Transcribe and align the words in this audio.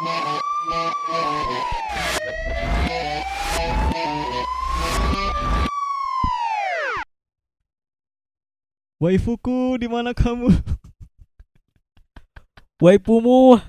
Waifuku, 0.00 0.16
di 9.76 9.92
mana 9.92 10.16
kamu? 10.16 10.48
Waipumu 12.80 13.60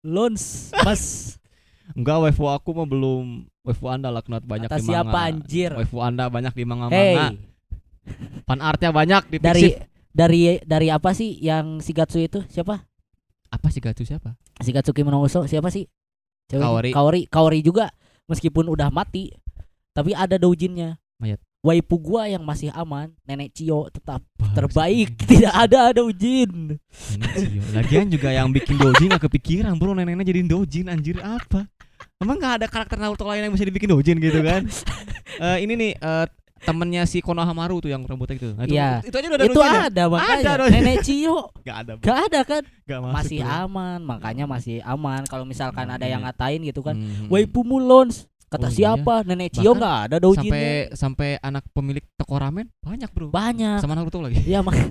Lons 0.00 0.72
Mas. 0.72 1.36
Enggak, 1.92 2.24
waifu 2.24 2.48
aku 2.48 2.72
mah 2.72 2.88
belum. 2.88 3.44
Waifu 3.60 3.84
Anda 3.92 4.08
lah 4.08 4.24
kenat 4.24 4.48
banyak 4.48 4.72
Kata 4.72 4.80
di 4.80 4.88
siapa 4.88 5.12
manga. 5.12 5.36
anjir? 5.36 5.76
Waifu 5.76 6.00
Anda 6.00 6.32
banyak 6.32 6.56
di 6.56 6.64
manga-manga. 6.64 7.36
Hey. 7.36 7.44
Fan 8.48 8.64
artnya 8.64 8.88
banyak 8.88 9.28
di 9.28 9.36
dari 9.36 9.76
dari 10.16 10.64
dari 10.64 10.88
apa 10.88 11.12
sih 11.12 11.36
yang 11.44 11.84
Shigatsu 11.84 12.24
itu? 12.24 12.40
Siapa 12.48 12.93
apa 13.54 13.70
sih 13.70 13.78
Gatsu 13.78 14.02
siapa? 14.02 14.34
Shigatsuki 14.58 15.06
Monoguso 15.06 15.46
siapa 15.46 15.70
sih 15.70 15.86
Ceweknya? 16.50 16.66
Kaori. 16.66 16.90
Kaori 16.90 17.22
Kaori 17.30 17.60
juga 17.62 17.88
meskipun 18.26 18.66
udah 18.66 18.90
mati 18.90 19.30
tapi 19.94 20.10
ada 20.12 20.34
doujinnya 20.34 20.98
Mayat. 21.22 21.38
Waifu 21.64 21.96
gua 21.96 22.28
yang 22.28 22.44
masih 22.44 22.68
aman 22.74 23.14
Nenek 23.24 23.54
Cio 23.56 23.88
tetap 23.88 24.20
terbaik 24.52 25.16
tidak 25.30 25.54
ada 25.54 25.94
doujin 25.94 26.76
Nenek 27.16 27.34
Cio. 27.38 27.62
Lagian 27.72 28.06
juga 28.10 28.34
yang 28.34 28.50
bikin 28.50 28.76
dojin 28.76 29.14
gak 29.14 29.30
kepikiran 29.30 29.78
bro 29.78 29.94
neneknya 29.94 30.28
jadiin 30.28 30.50
dojin 30.50 30.90
anjir 30.90 31.22
apa? 31.22 31.64
Emang 32.20 32.36
gak 32.36 32.60
ada 32.60 32.66
karakter 32.68 32.98
Naruto 33.00 33.24
lain 33.24 33.48
yang 33.48 33.54
bisa 33.54 33.64
dibikin 33.64 33.88
dojin 33.88 34.18
gitu 34.18 34.42
kan? 34.42 34.66
Eh 35.34 35.66
ini 35.66 35.74
nih 35.74 35.92
eh, 35.98 36.26
temennya 36.64 37.04
si 37.04 37.18
Konohamaru 37.18 37.78
tuh 37.78 37.88
yang 37.88 38.02
rambutnya 38.02 38.34
gitu. 38.34 38.52
Nah, 38.52 38.64
itu, 38.64 38.72
Iya. 38.72 38.90
itu 39.00 39.12
aja 39.12 39.26
udah 39.26 39.36
ada 39.36 39.44
itu 39.46 39.60
ada 39.60 40.02
makanya 40.06 40.52
doujin. 40.58 40.72
Nenek 40.74 40.96
Cio 41.00 41.38
Gak 41.62 41.76
ada. 41.78 41.92
bro. 41.94 42.02
gak 42.02 42.18
ada 42.24 42.40
kan 42.42 42.62
Gak 42.82 42.98
masuk. 42.98 43.14
masih 43.14 43.38
bro. 43.38 43.52
aman 43.62 43.98
makanya 44.00 44.44
masih 44.44 44.76
aman 44.82 45.20
kalau 45.24 45.44
misalkan 45.44 45.86
ada 45.86 46.04
yang 46.04 46.18
Hmm. 46.18 46.32
ngatain 46.32 46.60
gitu 46.62 46.80
kan 46.80 46.94
Hmm. 46.94 47.28
Waifu 47.28 47.60
Mulons 47.62 48.24
kata 48.46 48.64
Oh, 48.64 48.70
iya. 48.70 48.76
siapa 48.94 49.14
Nenek 49.22 49.50
Cio 49.52 49.72
nggak 49.72 49.96
ada 50.04 50.16
doujinnya 50.16 50.46
sampai 50.46 50.94
sampai 50.94 51.38
anak 51.38 51.64
pemilik 51.70 52.04
toko 52.14 52.34
ramen 52.34 52.70
banyak 52.80 53.08
bro. 53.08 53.28
banyak 53.28 53.78
Sama 53.78 53.92
Naruto 53.92 54.18
lagi. 54.18 54.40
Iya 54.40 54.60
mak 54.60 54.74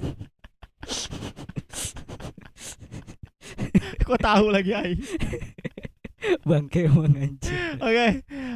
Kok 4.03 4.19
tahu 4.19 4.45
lagi 4.49 4.71
Ai? 4.73 4.93
bangke 6.47 6.87
emang 6.87 7.11
anjir. 7.11 7.77
Oke. 7.77 8.07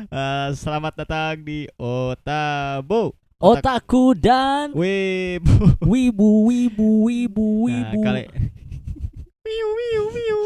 Eh, 0.08 0.48
selamat 0.54 0.94
datang 0.98 1.42
di 1.42 1.68
Otabo. 1.76 3.14
Otaku 3.38 4.18
dan 4.18 4.74
Web. 4.74 5.46
wibu 5.86 6.50
wibu 6.50 7.06
wibu 7.06 7.70
Nah, 7.70 7.94
wibu. 7.94 8.00
kali 8.02 8.24
Miu 9.46 9.68
miu 9.72 10.04
miu. 10.10 10.40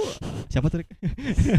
Siapa 0.45 0.67
tuh? 0.67 0.83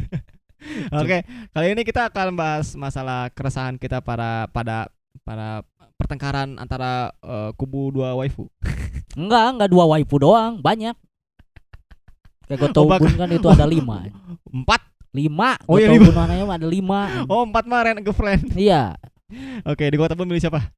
Oke, 1.01 1.19
kali 1.51 1.67
ini 1.73 1.83
kita 1.83 2.07
akan 2.07 2.37
bahas 2.37 2.77
masalah 2.77 3.33
keresahan 3.33 3.75
kita 3.75 3.99
para 3.99 4.47
pada 4.47 4.93
para 5.25 5.65
pertengkaran 5.97 6.55
antara 6.55 7.11
eh, 7.19 7.51
kubu 7.57 7.91
dua 7.91 8.13
waifu. 8.13 8.47
Enggak, 9.19 9.57
enggak 9.57 9.71
dua 9.73 9.85
waifu 9.89 10.17
doang, 10.17 10.61
banyak. 10.61 10.95
Kayak 12.45 12.61
Gotobun 12.61 13.01
bak- 13.01 13.17
kan 13.17 13.31
itu 13.33 13.49
ada 13.49 13.65
lima. 13.65 14.05
Empat. 14.47 14.92
Lima. 15.13 15.61
Oh, 15.69 15.77
iya, 15.77 15.93
warnanya 15.93 16.45
mah 16.49 16.57
ada 16.57 16.69
lima. 16.69 17.01
Oh, 17.29 17.45
empat 17.45 17.69
mah 17.69 17.85
Ren 17.85 18.01
girlfriend. 18.01 18.57
Iya, 18.57 18.97
Oke, 19.65 19.89
di 19.89 19.97
kota 19.97 20.13
pun 20.13 20.29
milih 20.29 20.41
siapa? 20.41 20.73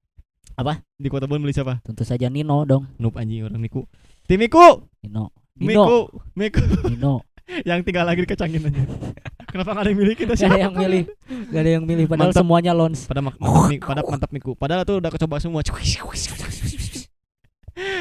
Apa? 0.54 0.82
Di 0.94 1.10
kota 1.10 1.26
pun 1.26 1.42
milih 1.42 1.54
siapa? 1.54 1.82
tentu 1.82 2.06
saja 2.06 2.30
Nino 2.30 2.62
dong. 2.62 2.86
Noob 2.98 3.18
anjing 3.18 3.46
orang 3.46 3.58
Miku. 3.58 3.86
Tim 4.26 4.38
Miku. 4.38 4.86
Nino. 5.02 5.34
Miku. 5.58 6.10
Miku. 6.34 6.62
Nino. 6.86 7.22
yang 7.68 7.82
tinggal 7.84 8.06
lagi 8.06 8.22
dikecangin 8.24 8.62
aja. 8.62 8.82
Kenapa 9.54 9.70
nggak 9.70 9.84
ada 9.86 9.90
yang 9.94 10.00
milih 10.02 10.16
kita 10.18 10.34
Gak 10.34 10.38
siapa? 10.40 10.54
ada 10.54 10.62
yang 10.66 10.74
milih. 10.74 11.02
Gak 11.50 11.60
ada 11.62 11.70
yang 11.70 11.84
milih 11.86 12.04
padahal 12.10 12.30
Mantap. 12.34 12.42
semuanya 12.42 12.72
lons. 12.74 13.06
pada 13.06 13.22
mak- 13.22 13.38
mantap, 13.38 13.70
mi- 13.70 13.78
pada 13.78 14.02
mantap 14.02 14.30
miku 14.34 14.50
padahal 14.58 14.82
tuh 14.82 14.98
udah 14.98 15.10
kecoba 15.14 15.38
semua 15.38 15.62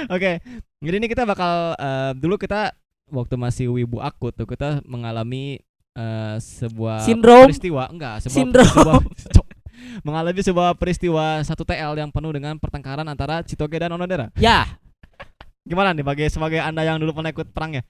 oke 0.10 0.32
jadi 0.82 0.96
ini 0.98 1.08
kita 1.10 1.26
bakal 1.26 1.78
eh, 1.78 2.12
dulu 2.18 2.42
kita 2.42 2.74
waktu 3.10 3.36
masih 3.38 3.70
wibu 3.70 4.02
akut 4.02 4.34
tuh 4.34 4.50
kita 4.50 4.82
mengalami 4.86 5.62
eh, 5.94 6.36
sebuah 6.38 7.02
Sindrom. 7.02 7.46
peristiwa 7.48 7.84
enggak 7.88 8.16
sebuah 8.22 8.36
Sindrom. 8.36 8.68
sebuah 8.68 8.96
mengalami 10.08 10.40
sebuah 10.40 10.70
peristiwa 10.74 11.42
satu 11.42 11.62
TL 11.62 11.94
yang 11.96 12.10
penuh 12.10 12.32
dengan 12.32 12.56
pertengkaran 12.56 13.06
antara 13.06 13.42
Chitoge 13.42 13.76
dan 13.76 13.92
Onodera 13.92 14.32
Ya, 14.36 14.80
gimana 15.62 15.92
nih 15.92 16.02
bagi 16.02 16.26
sebagai 16.28 16.58
anda 16.58 16.82
yang 16.82 16.98
dulu 16.98 17.14
pernah 17.14 17.30
ikut 17.30 17.48
perangnya 17.50 17.84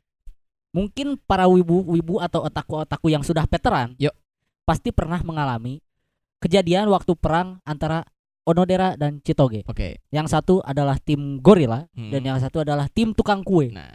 mungkin 0.69 1.15
para 1.19 1.45
wibu-wibu 1.45 2.17
atau 2.17 2.43
otaku-otaku 2.43 3.07
yang 3.07 3.21
sudah 3.21 3.45
veteran 3.45 3.93
Yuk. 3.97 4.13
pasti 4.63 4.89
pernah 4.89 5.21
mengalami 5.21 5.77
kejadian 6.39 6.89
waktu 6.89 7.13
perang 7.13 7.61
antara 7.63 8.03
Onodera 8.43 8.93
dan 8.93 9.23
Chitoge. 9.23 9.63
oke 9.63 10.03
Yang 10.09 10.27
satu 10.29 10.59
adalah 10.59 10.99
tim 10.99 11.39
gorila 11.39 11.87
Hmm. 11.93 12.09
dan 12.09 12.21
yang 12.25 12.37
satu 12.37 12.59
adalah 12.59 12.89
tim 12.89 13.13
tukang 13.13 13.39
kue. 13.39 13.69
nah 13.69 13.87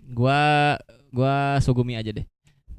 gua 0.00 0.78
gua 1.10 1.58
Sugumi 1.58 1.94
aja 1.94 2.08
deh 2.08 2.24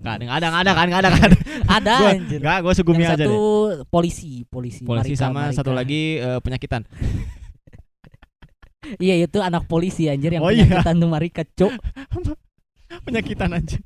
Nggak, 0.04 0.16
nggak 0.20 0.36
ada, 0.36 0.48
nggak 0.50 0.62
ada 0.62 0.72
kan, 0.74 0.86
nggak 0.86 1.02
ada 1.02 1.12
kan? 1.12 1.32
Ada 1.74 1.96
Gua- 1.96 2.12
anjir. 2.12 2.40
Nggak, 2.44 2.58
gua 2.60 2.74
Sugumi 2.76 3.02
yang 3.02 3.16
aja 3.16 3.24
satu 3.24 3.32
deh. 3.32 3.40
polisi, 3.88 4.32
polisi. 4.46 4.84
Polisi 4.84 5.10
Marika, 5.10 5.24
sama 5.24 5.40
Marika. 5.48 5.58
satu 5.58 5.72
lagi 5.72 6.02
eh, 6.18 6.40
penyakitan. 6.40 6.84
Iya 9.00 9.16
itu 9.24 9.40
anak 9.40 9.64
polisi 9.66 10.12
anjir 10.12 10.28
yang 10.30 10.44
Oh, 10.44 10.52
iya. 10.52 10.68
penyakitan 10.68 10.96
tuh 11.00 11.08
Marika, 11.08 11.44
Cuk. 11.48 11.72
penyakitan 13.08 13.56
aja. 13.56 13.80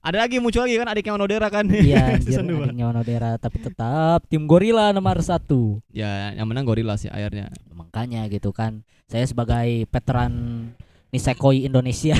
Ada 0.00 0.24
lagi 0.24 0.36
muncul 0.36 0.64
lagi 0.64 0.76
kan 0.76 0.88
adiknya 0.88 1.12
Onodera 1.12 1.48
kan. 1.48 1.64
Iya 1.64 2.16
anjir 2.16 2.40
adiknya 2.40 2.86
Onodera 2.86 3.36
tapi 3.36 3.56
tetap 3.58 4.28
tim 4.28 4.44
gorila 4.44 4.92
nomor 4.92 5.20
satu. 5.20 5.80
Ya, 5.90 6.32
yang 6.32 6.44
menang 6.44 6.64
gorila 6.64 6.96
sih 6.96 7.08
akhirnya. 7.08 7.48
Makanya 7.72 8.28
gitu 8.28 8.52
kan. 8.52 8.84
Saya 9.08 9.24
sebagai 9.24 9.88
veteran 9.88 10.32
Nisekoi 11.10 11.64
Indonesia 11.64 12.14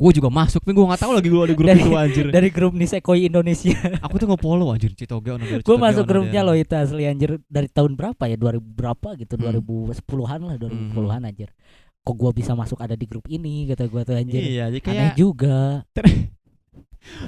Gue 0.00 0.16
juga 0.16 0.32
masuk 0.32 0.64
nih, 0.64 0.72
gue 0.72 0.86
nggak 0.88 1.00
tahu 1.04 1.12
lagi 1.12 1.28
gue 1.28 1.42
ada 1.44 1.52
grup 1.52 1.68
Dari- 1.68 1.82
itu 1.84 1.92
anjir. 1.92 2.26
dari 2.40 2.48
grup 2.48 2.72
Nisekoi 2.72 3.28
Indonesia. 3.28 3.76
Aku 4.00 4.16
tuh 4.16 4.32
nge-follow 4.32 4.72
anjir 4.72 4.96
Citoge 4.96 5.28
gue 5.60 5.76
masuk 5.76 6.08
grupnya 6.08 6.40
loh 6.40 6.56
itu 6.56 6.72
asli 6.72 7.04
anjir. 7.04 7.36
Dari 7.44 7.68
tahun 7.68 7.92
berapa 7.94 8.24
ya? 8.24 8.34
2000 8.34 8.56
berapa 8.64 9.08
gitu 9.14 9.36
Hmm. 9.36 9.60
2010-an 9.60 10.40
lah 10.40 10.56
2010-an 10.56 11.22
anjir. 11.22 11.52
Kok 12.00 12.16
gua 12.16 12.32
bisa 12.32 12.56
masuk 12.56 12.80
ada 12.80 12.96
di 12.96 13.04
grup 13.04 13.28
ini 13.28 13.68
kata 13.68 13.84
gua 13.84 14.00
tuh 14.02 14.16
anjir. 14.16 14.40
Iya, 14.40 14.72
jadi 14.72 14.80
aneh 14.80 14.80
kayak 14.80 15.14
juga. 15.14 15.84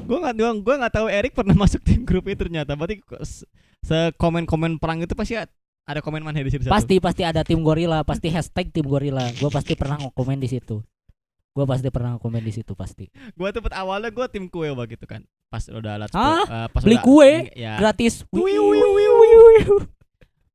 Gue 0.05 0.17
nggak 0.17 0.37
doang, 0.37 0.57
gue 0.61 0.75
nggak 0.75 0.93
tahu 0.93 1.07
Erik 1.09 1.33
pernah 1.33 1.57
masuk 1.65 1.81
tim 1.81 2.05
grup 2.05 2.25
itu 2.25 2.41
ternyata. 2.41 2.73
Berarti 2.73 3.01
se- 3.21 3.49
sekomen-komen 3.83 4.77
perang 4.77 5.01
itu 5.01 5.13
pasti 5.13 5.37
ada 5.83 6.01
komen 6.01 6.21
mana 6.21 6.39
di 6.39 6.49
situ? 6.49 6.69
Pasti 6.69 7.01
pasti 7.01 7.21
ada 7.21 7.41
tim 7.43 7.61
gorila 7.61 8.01
pasti 8.01 8.29
hashtag 8.29 8.69
tim 8.69 8.85
gorila. 8.85 9.29
Gua 9.37 9.49
pasti 9.49 9.73
pernah 9.73 9.97
ngokomen 9.99 10.39
di 10.39 10.49
situ 10.49 10.81
gua 11.53 11.69
pasti 11.69 11.93
pernah 11.93 12.17
ngokomen 12.17 12.41
di 12.41 12.51
situ 12.51 12.73
pasti 12.73 13.13
Gue 13.37 13.53
tuh 13.53 13.61
awalnya 13.71 14.09
gue 14.09 14.27
tim 14.33 14.49
kue 14.49 14.73
wah 14.73 14.89
gitu 14.89 15.05
kan. 15.05 15.21
Pas 15.53 15.61
udah 15.69 16.01
alat 16.01 16.09
eh, 16.09 16.67
pas 16.73 16.81
Beli 16.81 16.97
udah- 16.97 17.05
kue? 17.05 17.31
Ya, 17.53 17.77
gratis 17.77 18.25
wiu, 18.33 18.73
wih, 18.73 18.81
wiu, 18.81 19.13
wiu. 19.21 19.75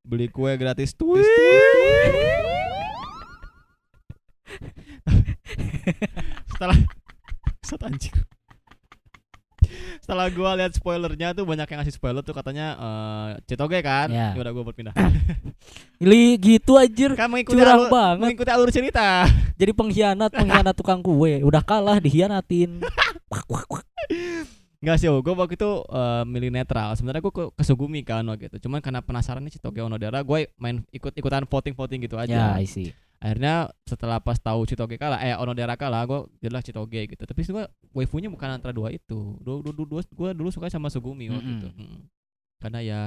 beli 0.02 0.26
kue 0.28 0.58
gratis 0.58 0.98
twist. 0.98 1.28
setelah 6.52 6.78
Set 7.64 7.84
anjir 7.84 8.16
setelah 10.04 10.28
gua 10.30 10.56
lihat 10.60 10.76
spoilernya 10.76 11.34
tuh 11.34 11.48
banyak 11.48 11.68
yang 11.68 11.80
ngasih 11.82 11.96
spoiler 11.96 12.22
tuh 12.22 12.36
katanya 12.36 12.76
eh 12.78 13.28
Citoge 13.48 13.80
kan? 13.80 14.08
Ya. 14.12 14.36
ya 14.36 14.40
udah 14.44 14.54
gua 14.54 14.64
buat 14.68 14.76
pindah. 14.76 14.94
Li 16.10 16.38
gitu 16.38 16.76
anjir. 16.78 17.16
Kan 17.16 17.32
mengikuti 17.32 17.58
curang 17.58 17.88
alur, 17.88 17.90
banget. 17.90 18.28
mengikuti 18.28 18.52
alur 18.52 18.70
cerita. 18.70 19.26
Jadi 19.58 19.72
pengkhianat 19.74 20.32
pengkhianat 20.36 20.76
tukang 20.78 21.00
kue. 21.02 21.42
Udah 21.42 21.64
kalah 21.64 21.98
dihianatin 21.98 22.84
Wak, 23.28 23.46
wak, 23.54 23.66
wak. 23.72 23.87
Enggak 24.88 25.04
sih, 25.04 25.12
gue 25.12 25.34
waktu 25.36 25.60
itu 25.60 25.72
eh, 25.84 26.24
milih 26.24 26.48
netral. 26.48 26.96
Sebenarnya 26.96 27.20
gue 27.20 27.34
ke, 27.36 27.64
Sugumi 27.68 28.08
kan 28.08 28.24
waktu 28.24 28.48
itu. 28.48 28.64
Cuman 28.64 28.80
karena 28.80 29.04
penasaran 29.04 29.44
nih 29.44 29.60
Citoge 29.60 29.84
Onodera, 29.84 30.24
gue 30.24 30.48
main 30.56 30.80
ikut-ikutan 30.96 31.44
voting-voting 31.44 32.08
gitu 32.08 32.16
ya 32.16 32.24
aja. 32.24 32.56
I 32.56 32.64
see 32.64 32.96
Akhirnya 33.20 33.68
setelah 33.84 34.24
pas 34.24 34.40
tahu 34.40 34.64
Citoge 34.64 34.96
kalah, 34.96 35.20
eh 35.20 35.36
Onodera 35.36 35.76
kalah, 35.76 36.08
gue 36.08 36.32
jelas 36.40 36.64
Citoge 36.64 37.04
gitu. 37.04 37.20
Tapi 37.20 37.44
gue 37.44 37.68
waifunya 37.92 38.32
bukan 38.32 38.48
antara 38.48 38.72
dua 38.72 38.96
itu. 38.96 39.36
Dua, 39.44 39.60
dua, 39.60 39.74
dua, 39.76 40.02
gue 40.08 40.30
dulu 40.32 40.50
suka 40.56 40.72
sama 40.72 40.88
Sugumi 40.88 41.28
waktu 41.36 41.44
Mm-mm. 41.44 41.60
itu. 41.60 41.70
Mm. 41.76 42.00
Karena 42.64 42.80
ya 42.80 43.02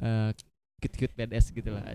eh 0.00 0.32
cute-cute 0.80 1.12
badass 1.12 1.52
gitu 1.52 1.76
lah. 1.76 1.92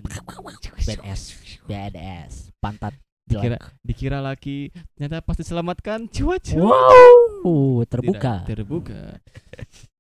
badass 0.85 1.21
badass 1.65 2.33
pantat 2.61 2.93
Dikira, 3.27 3.57
dikira 3.81 4.17
laki, 4.19 4.71
ternyata 4.95 5.19
pas 5.19 5.35
diselamatkan 5.35 6.07
cuaca. 6.07 6.55
wow 6.55 7.83
terbuka 7.83 8.33
Tidak 8.41 8.55
terbuka. 8.55 9.01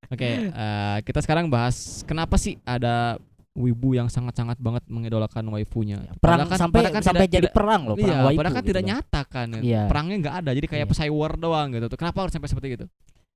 Oke, 0.07 0.29
eh, 0.47 0.97
kita 1.03 1.19
sekarang 1.19 1.51
bahas 1.51 2.01
kenapa 2.01 2.39
sih 2.39 2.55
ada 2.63 3.19
wibu 3.51 3.91
yang 3.91 4.07
sangat-sangat 4.07 4.55
banget 4.55 4.85
mengidolakan 4.87 5.43
waifunya. 5.49 5.99
perang 6.17 6.45
Padahal 6.45 6.47
kan- 6.47 6.61
sampai 6.61 6.79
kan 6.87 7.01
sampai 7.01 7.25
tidak- 7.25 7.35
jadi 7.35 7.47
tidak- 7.49 7.57
perang 7.57 7.81
loh 7.83 7.95
perang 7.97 8.07
Iya, 8.07 8.23
waifu 8.23 8.37
padahal 8.37 8.53
kan 8.53 8.61
gitu 8.61 8.69
tidak 8.69 8.83
loh. 8.83 8.89
nyata 8.93 9.21
kan. 9.25 9.47
Iya. 9.59 9.81
Perangnya 9.85 10.15
nggak 10.21 10.35
ada, 10.39 10.49
jadi 10.55 10.67
kayak 10.67 10.85
Iya. 10.85 10.91
pesai 10.93 11.09
war 11.11 11.33
doang 11.35 11.67
gitu. 11.73 11.85
tuh. 11.89 11.97
Kenapa 11.97 12.17
harus 12.23 12.33
sampai 12.33 12.47
seperti 12.47 12.69
itu? 12.73 12.87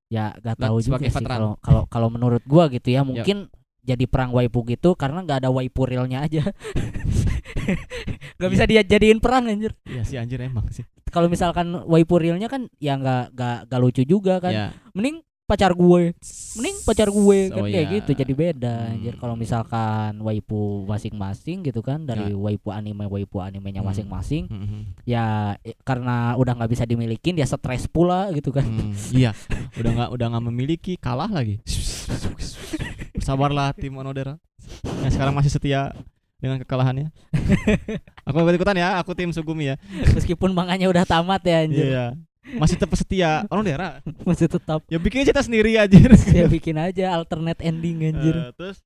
ya 0.07 0.35
gak 0.38 0.59
tahu 0.59 0.83
juga 0.83 0.99
sih 0.99 1.23
kalau 1.23 1.55
kalau 1.63 1.88
kalau 1.88 2.11
menurut 2.11 2.43
gua 2.43 2.67
gitu 2.67 2.91
ya 2.91 2.99
mungkin 2.99 3.47
jadi 3.91 4.05
perang 4.05 4.31
waipu 4.31 4.63
gitu 4.65 4.93
karena 4.93 5.21
nggak 5.21 5.39
ada 5.39 5.49
waipu 5.49 5.83
realnya 5.83 6.21
aja 6.21 6.43
nggak 8.38 8.49
bisa 8.49 8.63
dia 8.65 8.81
jadiin 8.81 9.17
perang 9.17 9.45
anjir 9.45 9.75
Iya 9.83 10.03
sih 10.03 10.17
anjir 10.17 10.41
emang 10.41 10.65
sih. 10.69 10.85
kalau 11.07 11.27
misalkan 11.27 11.67
waipu 11.85 12.15
realnya 12.15 12.47
kan 12.47 12.71
ya 12.77 12.95
nggak 12.95 13.31
nggak 13.31 13.57
nggak 13.67 13.79
lucu 13.79 14.03
juga 14.03 14.39
kan 14.39 14.51
Ya. 14.51 14.65
mending 14.91 15.19
pacar 15.43 15.75
gue 15.75 16.15
mending 16.55 16.77
pacar 16.81 17.11
gue 17.11 17.39
kan 17.51 17.59
Oh, 17.59 17.67
kayak 17.67 17.75
iya. 17.83 17.93
gitu 17.99 18.11
jadi 18.13 18.31
beda 18.31 18.73
anjir 18.89 19.11
Hmm. 19.11 19.19
kalau 19.19 19.35
misalkan 19.35 20.15
waipu 20.17 20.88
masing-masing 20.88 21.59
gitu 21.61 21.83
kan 21.83 22.07
dari 22.07 22.31
waipu 22.31 22.71
anime 22.71 23.03
waipu 23.05 23.43
animenya 23.43 23.83
Hmm. 23.83 23.91
masing-masing 23.91 24.47
Mhm. 24.47 24.79
ya 25.03 25.51
eh, 25.59 25.75
karena 25.83 26.39
udah 26.39 26.55
nggak 26.55 26.71
bisa 26.71 26.88
dimilikin 26.88 27.35
dia 27.35 27.43
stres 27.43 27.83
pula 27.85 28.31
gitu 28.31 28.49
kan 28.49 28.63
Hmm, 28.63 28.95
iya, 29.11 29.35
udah 29.75 29.91
nggak 29.91 30.09
udah 30.13 30.25
nggak 30.31 30.45
memiliki, 30.47 30.95
kalah 30.95 31.27
lagi. 31.27 31.59
Sabarlah 33.21 33.71
tim 33.77 33.94
Onodera 33.94 34.35
yang 35.01 35.09
sekarang 35.09 35.33
masih 35.33 35.50
setia 35.50 35.94
dengan 36.38 36.57
kekalahannya. 36.57 37.13
aku 38.27 38.35
ikut 38.39 38.56
ikutan 38.56 38.75
ya, 38.75 38.97
aku 38.97 39.13
tim 39.13 39.29
Sugumi 39.29 39.69
ya. 39.69 39.75
meskipun 40.15 40.51
manganya 40.51 40.85
udah 40.88 41.03
tamat 41.03 41.41
ya 41.41 41.57
anjir 41.62 41.85
Iya. 41.88 42.06
Masih 42.51 42.73
tetap 42.73 42.94
setia 42.94 43.45
Onodera. 43.47 44.01
masih 44.23 44.50
tetap 44.50 44.81
Ya 44.88 44.97
bikin 44.97 45.21
cerita 45.21 45.41
sendiri 45.41 45.77
anjir. 45.77 46.09
ya 46.27 46.50
bikin 46.50 46.73
aja 46.75 47.13
alternate 47.13 47.62
ending 47.62 48.01
anjir 48.03 48.33
Eh, 48.33 48.50
terus 48.51 48.81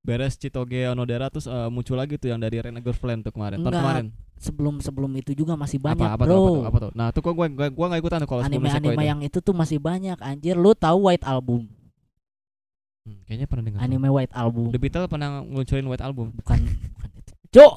beres 0.00 0.34
Citoge 0.34 0.84
Onodera 0.86 1.28
terus 1.28 1.44
eh, 1.44 1.68
muncul 1.68 1.94
lagi 1.94 2.16
tuh 2.16 2.28
yang 2.28 2.40
dari 2.40 2.56
Rena 2.58 2.80
Girlfriend 2.80 3.20
tuh 3.22 3.32
kemarin. 3.32 3.60
Tahun 3.60 3.72
kemarin. 3.74 4.06
sebelum 4.34 4.76
sebelum 4.78 5.12
itu 5.14 5.32
juga 5.32 5.54
masih 5.54 5.76
banyak 5.78 6.00
apa 6.02 6.16
apa 6.16 6.24
bro 6.24 6.32
tuh, 6.34 6.40
apa 6.40 6.48
tuh, 6.50 6.64
apa 6.64 6.78
tuh? 6.80 6.90
Nah, 6.92 7.08
tuh 7.08 7.20
kok 7.22 7.32
gua 7.32 7.46
gua, 7.46 7.66
gua 7.70 7.86
gak 7.88 8.00
ikutan 8.00 8.18
tuh 8.18 8.28
kalau 8.28 8.40
Nisekoi 8.42 8.56
anime-anime 8.58 8.92
itu. 8.94 9.04
yang 9.06 9.20
itu 9.22 9.38
tuh 9.38 9.54
masih 9.54 9.78
banyak 9.78 10.18
anjir 10.18 10.54
lu 10.54 10.72
tahu 10.74 11.06
White 11.06 11.24
Album 11.24 11.68
Hmm, 13.04 13.20
kayaknya 13.22 13.44
pernah 13.44 13.64
dengar. 13.64 13.80
anime 13.80 14.08
White 14.08 14.32
Album 14.32 14.72
The 14.72 14.80
Beatles 14.80 15.06
pernah 15.06 15.44
ngeluncurin 15.44 15.84
White 15.84 16.00
Album. 16.00 16.32
bukan 16.32 16.58
bukan 16.90 17.08
itu 17.14 17.32
cok 17.52 17.74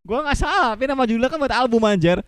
Gua 0.00 0.22
nggak 0.22 0.38
salah, 0.38 0.72
tapi 0.72 0.86
nama 0.86 1.02
judulnya 1.02 1.26
kan 1.26 1.36
White 1.36 1.58
Album 1.58 1.82
anjir. 1.82 2.22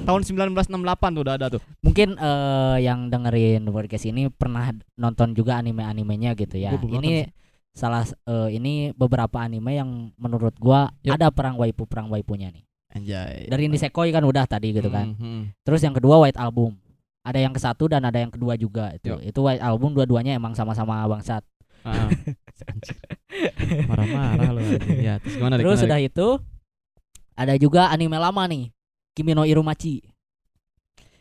Tahun 0.00 0.20
1968 0.22 0.70
tuh 1.10 1.22
udah 1.22 1.34
ada 1.34 1.46
tuh. 1.50 1.60
mungkin 1.82 2.14
eh, 2.14 2.76
yang 2.80 3.10
dengerin 3.10 3.66
podcast 3.66 4.06
ini 4.06 4.30
pernah 4.30 4.70
nonton 4.94 5.34
juga 5.34 5.58
anime-animenya 5.58 6.32
gitu 6.34 6.56
ya 6.56 6.72
ini 6.78 7.26
salah 7.70 8.06
eh, 8.06 8.48
ini 8.52 8.90
beberapa 8.90 9.42
anime 9.42 9.74
yang 9.74 9.90
menurut 10.16 10.54
gua 10.56 10.88
ada 11.04 11.28
perang 11.28 11.54
waipu 11.56 11.84
perang 11.84 12.08
waipunya 12.08 12.48
nih 12.48 12.64
Anjay. 12.90 13.46
dari 13.46 13.66
Nisekoi 13.66 14.10
kan 14.10 14.22
udah 14.22 14.46
tadi 14.46 14.70
gitu 14.70 14.88
kan 14.88 15.14
Hmm, 15.14 15.20
hmm. 15.20 15.42
terus 15.62 15.78
yang 15.80 15.92
kedua 15.92 16.18
White 16.18 16.38
Album 16.38 16.74
ada 17.20 17.38
yang 17.38 17.52
ke 17.52 17.60
satu 17.60 17.84
dan 17.86 18.00
ada 18.02 18.16
yang 18.16 18.32
kedua 18.32 18.56
juga 18.56 18.96
itu 18.96 19.12
Yup. 19.12 19.20
itu 19.20 19.40
Album 19.60 19.92
dua-duanya 19.92 20.32
emang 20.32 20.52
sama-sama 20.52 21.04
bangsat 21.04 21.44
Ah, 21.80 22.04
ah. 22.04 22.08
Marah-marah 23.88 24.52
anjir. 24.52 24.80
Ya, 25.00 25.16
terus 25.16 25.40
gimana 25.40 25.56
terus 25.56 25.80
Gimana, 25.80 25.82
sudah 25.88 25.98
itu 25.98 26.28
ada 27.32 27.54
juga 27.56 27.88
anime 27.88 28.20
lama 28.20 28.44
nih 28.44 28.68
Kimi 29.16 29.32
no 29.32 29.48
Irumachi 29.48 30.04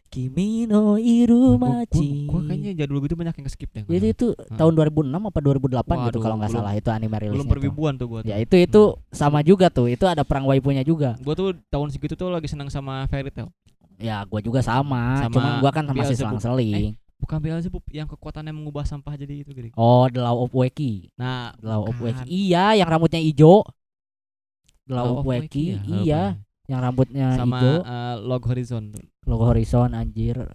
Kimi 0.09 0.65
no 0.65 0.97
Dik? 0.97 1.05
Gua, 1.05 1.05
Irumachi 1.05 2.09
gua, 2.25 2.41
gua 2.41 2.41
kayaknya 2.49 2.71
jadul 2.81 2.97
gitu 3.05 3.13
banyak 3.13 3.35
yang 3.39 3.47
skip 3.47 3.69
deh. 3.69 3.85
Jadi 3.85 4.07
itu 4.09 4.27
Hmm. 4.33 4.57
tahun 4.57 4.73
2006 4.73 5.21
apa 5.21 5.39
2008 5.39 5.95
gitu 6.09 6.17
Waduh, 6.17 6.21
kalau 6.25 6.35
nggak 6.41 6.49
salah 6.51 6.73
itu 6.73 6.89
anime 6.89 7.13
rilisnya. 7.13 7.37
belum 7.37 7.47
perwibuan 7.47 7.93
tuh 7.93 8.07
gua. 8.09 8.19
Tuh. 8.25 8.33
Ya 8.33 8.41
itu 8.41 8.55
itu 8.57 8.81
sama 9.13 9.45
juga 9.45 9.69
tuh. 9.69 9.85
Itu 9.85 10.09
ada 10.09 10.25
perang 10.25 10.49
waipunya 10.49 10.81
juga. 10.81 11.13
Gua 11.21 11.37
tuh 11.37 11.53
tahun 11.69 11.93
segitu 11.93 12.17
tuh 12.17 12.33
lagi 12.33 12.49
senang 12.49 12.73
sama 12.73 13.05
Fairy 13.05 13.29
Tail. 13.29 13.53
Ya 13.99 14.23
gua 14.23 14.39
juga 14.39 14.63
sama. 14.63 15.27
Sama 15.27 15.33
Cuman 15.35 15.51
gua 15.59 15.71
kan 15.75 15.83
masih 15.91 16.15
selang-seling. 16.15 16.95
Bukan 17.19 17.35
Beelzebub 17.43 17.83
yang 17.91 18.07
kekuatannya 18.07 18.55
mengubah 18.55 18.87
sampah 18.87 19.19
jadi 19.19 19.43
itu 19.43 19.51
gini. 19.51 19.75
Oh, 19.75 20.07
The 20.07 20.23
Law 20.23 20.39
of 20.39 20.55
Weki. 20.55 21.11
Nah, 21.19 21.51
The 21.59 21.67
Law 21.67 21.83
of. 21.83 21.99
Weki. 21.99 22.23
Iya, 22.23 22.79
yang 22.79 22.87
rambutnya 22.87 23.19
hijau. 23.19 23.67
The 24.87 24.93
Law 24.95 25.03
Law 25.03 25.11
of 25.19 25.27
of 25.27 25.27
Weki. 25.27 25.63
ya? 25.67 25.83
Iya, 25.83 26.23
yang 26.71 26.79
rambutnya 26.79 27.35
Sama 27.35 27.59
hijau. 27.59 27.75
eh, 27.83 28.15
Log 28.23 28.43
Horizon. 28.47 28.83
Logo 29.27 29.43
Horizon 29.45 29.91
anjir. 29.91 30.47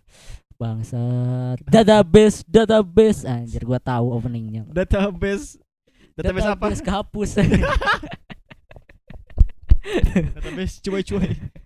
Bangsat. 0.57 1.61
Database, 1.69 2.41
database 2.49 3.29
anjir 3.29 3.61
gua 3.69 3.77
tahu 3.77 4.17
openingnya. 4.17 4.65
Database 4.65 5.61
Database 6.17 6.49
apa? 6.49 6.71
kehapus. 6.81 7.31
Database 10.33 10.75
cuy-cuy. 10.85 11.29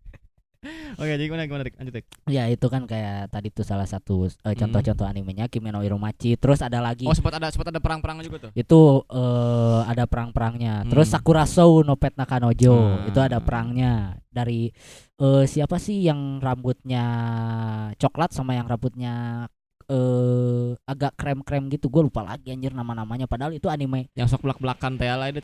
Oke, 0.98 1.06
jadi 1.06 1.22
gimana 1.24 1.46
gimana 1.46 1.62
Dik? 1.62 1.78
Lanjut 1.78 1.94
Dik. 1.94 2.06
Ya 2.26 2.50
itu 2.50 2.66
kan 2.66 2.82
kayak 2.82 3.30
tadi 3.30 3.54
tuh 3.54 3.62
salah 3.62 3.86
satu 3.86 4.26
eh, 4.26 4.34
Hmm. 4.42 4.58
contoh-contoh 4.58 5.06
animenya 5.06 5.46
Kimi 5.46 5.70
no 5.70 5.80
Irumachi. 5.80 6.34
Terus 6.34 6.58
ada 6.58 6.82
lagi 6.82 7.06
Oh, 7.06 7.14
sempat 7.14 7.38
ada 7.38 7.46
sempat 7.46 7.70
ada 7.70 7.78
perang-perangnya 7.78 8.24
juga 8.26 8.38
tuh. 8.42 8.50
itu 8.52 8.80
eh, 9.06 9.80
ada 9.86 10.04
perang-perangnya. 10.04 10.82
Terus 10.86 11.06
Hmm. 11.06 11.14
Sakura 11.14 11.44
Show 11.46 11.86
no 11.86 11.94
Pet 11.94 12.18
Nakanojo 12.18 12.74
Ah. 12.74 13.06
itu 13.06 13.18
ada 13.18 13.38
perangnya 13.38 14.18
dari 14.28 14.74
eh, 15.16 15.44
siapa 15.46 15.78
sih 15.78 16.02
yang 16.02 16.42
rambutnya 16.42 17.04
coklat 17.94 18.30
sama 18.30 18.54
yang 18.54 18.66
rambutnya 18.66 19.46
eh 19.86 20.74
agak 20.84 21.14
krem-krem 21.14 21.70
gitu. 21.70 21.86
Gue 21.88 22.02
lupa 22.02 22.20
lagi 22.20 22.50
anjir 22.50 22.74
nama-namanya 22.74 23.24
padahal 23.24 23.54
itu 23.54 23.66
anime 23.66 24.10
Yang 24.12 24.34
sok 24.34 24.42
belak-belakan 24.44 24.98
teh 24.98 25.06
lah 25.06 25.30
itu. 25.30 25.38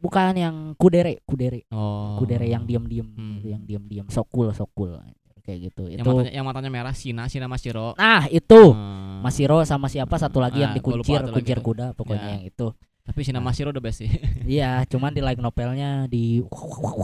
Bukan 0.00 0.32
yang 0.34 0.56
kudere, 0.74 1.20
kudere. 1.22 1.68
Oh. 1.68 2.16
Kudere 2.16 2.44
yang 2.44 2.64
diam-diam 2.64 3.06
Hmm. 3.06 3.36
gitu, 3.36 3.46
yang 3.50 3.62
diam-diam 3.62 4.06
sokul 4.08 4.50
sokul 4.50 4.96
kayak 5.40 5.70
gitu. 5.70 5.88
Yang 5.88 6.00
Itu 6.00 6.10
matanya 6.10 6.32
yang 6.32 6.44
matanya 6.44 6.70
merah 6.70 6.94
Sina, 6.94 7.24
Sina 7.26 7.46
Mashiro. 7.46 7.92
Nah, 7.94 8.24
itu 8.26 8.72
Hmm. 8.72 9.20
Masiro 9.20 9.60
sama 9.62 9.86
siapa 9.86 10.16
satu 10.16 10.40
lagi 10.40 10.58
yang 10.58 10.72
Ah, 10.72 10.76
dikuncir 10.76 11.20
lagi 11.20 11.32
kuncir 11.32 11.58
tuh. 11.58 11.64
kuda 11.66 11.86
pokoknya 11.92 12.24
Ya. 12.24 12.34
yang 12.34 12.44
itu 12.46 12.68
Tapi 13.00 13.20
Sina 13.24 13.40
Nah. 13.40 13.50
Mashiro 13.50 13.68
udah 13.68 13.82
best 13.82 14.00
sih. 14.00 14.10
iya 14.46 14.84
cuman 14.86 15.10
di 15.10 15.18
like 15.18 15.36
novelnya 15.36 16.06
di 16.06 16.44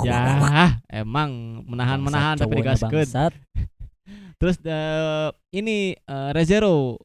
ya, 0.03 0.79
emang 0.87 1.65
menahan-menahan 1.67 2.39
tapi 2.39 2.57
digaskeun. 2.57 3.33
Terus 4.39 4.61
eh, 4.63 5.29
ini 5.51 5.97
eh, 5.97 6.31
Rezero 6.31 7.01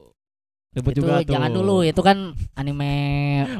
Ribut 0.72 0.92
itu 0.94 1.04
juga 1.04 1.20
tuh. 1.20 1.36
jangan 1.36 1.52
dulu 1.52 1.76
itu 1.82 2.00
kan 2.00 2.18
anime 2.56 2.94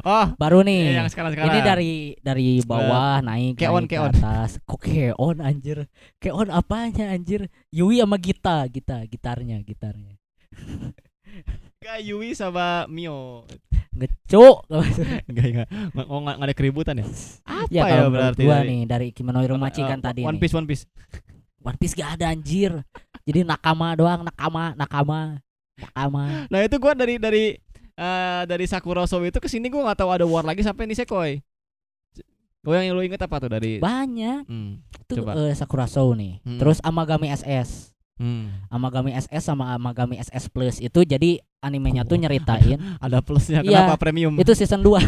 Oh, 0.00 0.26
baru 0.34 0.60
iya, 0.60 0.66
nih 0.66 0.80
yang 0.96 1.06
sekarang-sekarang. 1.06 1.48
ini 1.50 1.60
dari 1.60 1.92
dari 2.18 2.48
bawah 2.62 3.20
naik 3.20 3.54
Keon, 3.54 3.68
naik 3.78 3.86
ke 3.86 3.94
Keon. 3.94 4.10
atas 4.10 4.50
kok 4.62 4.80
keon 4.80 5.36
anjir 5.38 5.78
keon 6.16 6.48
apanya 6.48 7.10
anjir 7.10 7.46
Yui 7.68 8.00
sama 8.00 8.16
Gita 8.16 8.64
Gita 8.66 9.04
gitarnya 9.04 9.60
gitarnya 9.60 10.16
Gak 11.78 11.98
Yui 12.00 12.32
sama 12.32 12.86
Mio. 12.86 13.44
ngecuk 13.92 14.64
Enggak 15.28 15.46
enggak. 15.46 15.68
Oh 16.02 16.18
enggak 16.18 16.36
ada 16.40 16.54
keributan 16.54 16.96
ya? 16.96 17.06
Apa 17.44 17.68
ya 17.68 17.82
ya, 17.84 18.08
berarti 18.08 18.40
gua 18.40 18.56
dari- 18.56 18.68
nih 18.70 18.80
dari 18.86 19.06
Kimono 19.10 19.38
Irumachi 19.38 19.80
Eh, 19.80 19.86
kan 19.86 20.00
tadi 20.00 20.22
One 20.22 20.32
nih. 20.32 20.40
Piece 20.40 20.54
One 20.54 20.64
Piece. 20.64 20.84
One 21.60 21.76
Piece 21.76 21.92
gak 21.92 22.16
ada 22.16 22.32
anjir 22.32 22.72
jadi 23.22 23.44
nakama 23.44 23.92
doang 23.92 24.24
nakama 24.24 24.72
nakama 24.72 25.20
Nah, 26.48 26.60
itu 26.60 26.76
gua 26.76 26.92
dari 26.92 27.16
dari 27.16 27.44
eh 27.92 28.42
dari 28.44 28.64
Sakura 28.64 29.04
Show 29.04 29.20
itu 29.20 29.36
ke 29.36 29.46
sini 29.46 29.68
gua 29.68 29.86
nggak 29.86 29.98
tahu 29.98 30.10
ada 30.10 30.24
war 30.24 30.42
lagi 30.42 30.60
sampai 30.60 30.84
Nisekoi. 30.84 31.40
Gue 32.60 32.78
yang 32.78 32.94
lu 32.94 33.02
inget 33.02 33.18
apa 33.18 33.36
tuh 33.36 33.50
dari 33.50 33.76
banyak 33.76 34.46
Hmm. 34.46 34.78
itu 35.02 35.18
Coba. 35.18 35.34
eh, 35.36 35.50
Sakura 35.52 35.82
Show 35.84 36.14
nih 36.14 36.38
Hmm. 36.40 36.58
terus 36.58 36.78
Amagami 36.80 37.26
SS 37.28 37.90
Hmm. 38.14 38.54
Amagami 38.68 39.10
SS 39.12 39.42
sama 39.42 39.74
Amagami 39.74 40.14
SS 40.16 40.46
Plus 40.46 40.78
itu 40.78 41.02
jadi 41.02 41.42
animenya 41.58 42.06
tuh 42.06 42.14
Oh, 42.14 42.22
nyeritain 42.22 42.78
Ada 43.02 43.18
plusnya 43.18 43.60
Iya, 43.60 43.82
kenapa 43.82 43.98
premium? 43.98 44.38
itu 44.38 44.54
season 44.54 44.78
2 44.78 44.94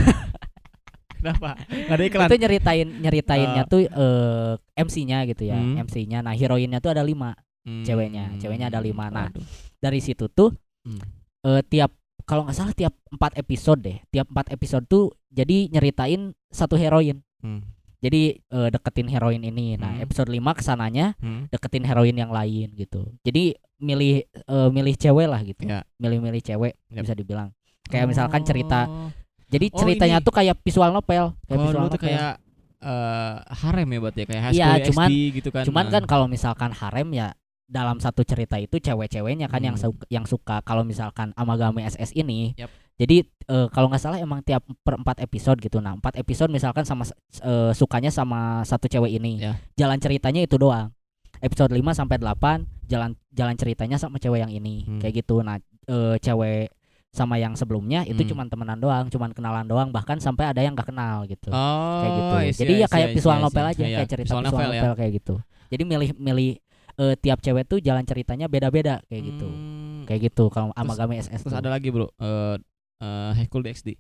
kenapa? 1.15 1.55
Gak 1.63 1.95
ada 1.95 2.05
iklan. 2.05 2.27
itu 2.27 2.37
nyeritain 2.37 2.89
nyeritainnya 2.91 3.63
Ah. 3.63 3.71
tuh 3.71 3.81
eh, 3.81 4.53
MC-nya 4.77 5.23
gitu 5.25 5.47
ya 5.47 5.55
Hmm. 5.55 5.79
MC-nya 5.79 6.21
nah 6.21 6.35
heroinnya 6.35 6.79
tuh 6.79 6.91
ada 6.91 7.01
lima 7.01 7.39
Hmm. 7.65 7.81
ceweknya. 7.83 8.29
Ceweknya 8.37 8.69
ada 8.69 8.79
lima. 8.79 9.09
Nah, 9.09 9.29
Waduh. 9.29 9.45
dari 9.79 9.99
situ 9.99 10.29
tuh 10.29 10.53
Hmm. 10.85 11.01
eh, 11.43 11.61
tiap 11.65 11.93
kalau 12.23 12.45
nggak 12.45 12.55
salah 12.55 12.73
tiap 12.73 12.93
empat 13.11 13.37
episode 13.37 13.81
deh 13.81 14.01
tiap 14.07 14.29
empat 14.29 14.49
episode 14.49 14.85
tuh 14.85 15.13
jadi 15.29 15.69
nyeritain 15.69 16.33
satu 16.49 16.73
heroin 16.75 17.21
Hmm. 17.41 17.61
jadi 17.99 18.37
eh, 18.39 18.69
deketin 18.71 19.09
heroin 19.09 19.41
ini 19.41 19.77
nah 19.77 19.93
Hmm. 19.93 20.01
episode 20.01 20.29
5 20.29 20.53
ke 20.53 20.61
sananya 20.61 21.13
Hmm. 21.19 21.49
deketin 21.49 21.85
heroin 21.85 22.13
yang 22.13 22.29
lain 22.29 22.73
gitu 22.73 23.13
jadi 23.21 23.57
milih 23.77 24.25
eh, 24.25 24.69
milih 24.71 24.95
cewek 24.95 25.25
lah 25.27 25.41
gitu 25.43 25.65
Ya. 25.65 25.85
milih-milih 25.99 26.41
cewek 26.41 26.73
Yap. 26.89 27.03
bisa 27.03 27.13
dibilang 27.15 27.53
kayak 27.87 28.09
misalkan 28.09 28.41
cerita 28.43 28.85
Oh. 28.85 29.13
jadi 29.47 29.67
Oh, 29.69 29.79
ceritanya 29.79 30.19
ini. 30.21 30.25
tuh 30.25 30.33
kayak 30.33 30.57
visual 30.61 30.91
novel 30.91 31.37
kayak 31.43 31.59
Oh, 31.59 31.63
visual 31.63 31.83
novel 31.83 31.97
kayak 31.99 32.41
eh 32.81 33.35
harem 33.55 33.89
ya 33.91 33.99
berarti 33.99 34.21
ya 34.21 34.27
kayak 34.27 34.43
high 34.43 34.55
Iya, 34.55 34.65
school 34.71 34.87
cuman- 34.87 35.09
SD 35.09 35.13
gitu 35.35 35.49
kan. 35.51 35.65
cuman 35.65 35.85
Nah. 35.85 35.93
kan 35.93 36.03
kalau 36.05 36.27
misalkan 36.27 36.71
harem 36.71 37.09
ya 37.13 37.33
dalam 37.67 37.97
satu 37.97 38.21
cerita 38.23 38.57
itu 38.57 38.77
cewek-ceweknya 38.77 39.47
kan 39.47 39.59
yang 39.59 39.75
Hmm. 39.75 39.89
suka, 39.89 40.05
yang 40.09 40.25
suka 40.25 40.57
kalau 40.61 40.83
misalkan 40.83 41.33
Amagami 41.33 41.81
SS 41.83 42.13
ini 42.13 42.53
Yap. 42.55 42.69
jadi 42.95 43.25
eh, 43.25 43.67
kalau 43.69 43.89
nggak 43.89 43.99
salah 43.99 44.19
emang 44.19 44.41
tiap 44.41 44.61
per 44.79 44.95
empat 44.95 45.19
episode 45.19 45.59
gitu 45.59 45.79
nah 45.79 45.93
empat 45.93 46.15
episode 46.15 46.49
misalkan 46.49 46.83
sama 46.83 47.09
eh, 47.35 47.73
sukanya 47.73 48.09
sama 48.09 48.61
satu 48.63 48.85
cewek 48.85 49.15
ini 49.15 49.41
Ya. 49.41 49.57
jalan 49.77 49.97
ceritanya 49.97 50.41
itu 50.41 50.55
doang 50.55 50.93
episode 51.41 51.71
5 51.71 51.81
sampai 51.91 52.17
8 52.17 52.65
jalan 52.85 53.13
jalan 53.31 53.55
ceritanya 53.55 53.97
sama 53.97 54.17
cewek 54.17 54.41
yang 54.41 54.53
ini 54.53 54.85
Hmm. 54.85 55.01
kayak 55.01 55.25
gitu 55.25 55.41
nah 55.41 55.57
eh, 55.85 56.17
cewek 56.19 56.69
sama 57.11 57.39
yang 57.39 57.55
sebelumnya 57.55 58.03
itu 58.03 58.19
Hmm. 58.19 58.29
cuman 58.29 58.47
temenan 58.49 58.75
doang, 58.77 59.07
cuman 59.07 59.31
kenalan 59.31 59.63
doang, 59.65 59.89
bahkan 59.89 60.19
sampai 60.19 60.51
ada 60.51 60.59
yang 60.59 60.75
nggak 60.75 60.91
kenal 60.91 61.23
gitu. 61.25 61.47
Oh, 61.47 62.03
kayak 62.03 62.11
gitu. 62.11 62.35
I 62.35 62.43
see, 62.45 62.59
Jadi 62.59 62.73
I 62.75 62.81
ya 62.83 62.87
kayak 62.89 63.07
I 63.07 63.07
see, 63.07 63.15
visual 63.15 63.39
novel 63.39 63.65
aja, 63.65 63.79
Iya, 63.79 63.97
kayak 63.97 64.11
cerita 64.11 64.27
visual 64.27 64.43
visual, 64.43 64.59
novel 64.59 64.71
novel, 64.75 64.91
ya. 64.91 64.99
kayak 64.99 65.13
gitu. 65.15 65.35
Jadi 65.71 65.83
milih-milih 65.87 66.51
eh, 66.97 67.15
tiap 67.17 67.39
cewek 67.39 67.65
tuh 67.65 67.79
jalan 67.79 68.03
ceritanya 68.03 68.47
beda-beda 68.47 69.03
kayak 69.05 69.23
gitu. 69.25 69.47
Hmm, 69.47 70.05
Kayak 70.05 70.21
gitu 70.29 70.49
kalau 70.49 70.69
Amagami 70.73 71.17
SS 71.17 71.43
Terus 71.43 71.51
tuh. 71.51 71.59
ada 71.59 71.71
lagi, 71.71 71.89
Bro. 71.89 72.13
Eh 72.15 72.57
eh 73.01 73.31
High 73.35 73.49
School 73.49 73.63
DxD. 73.63 73.97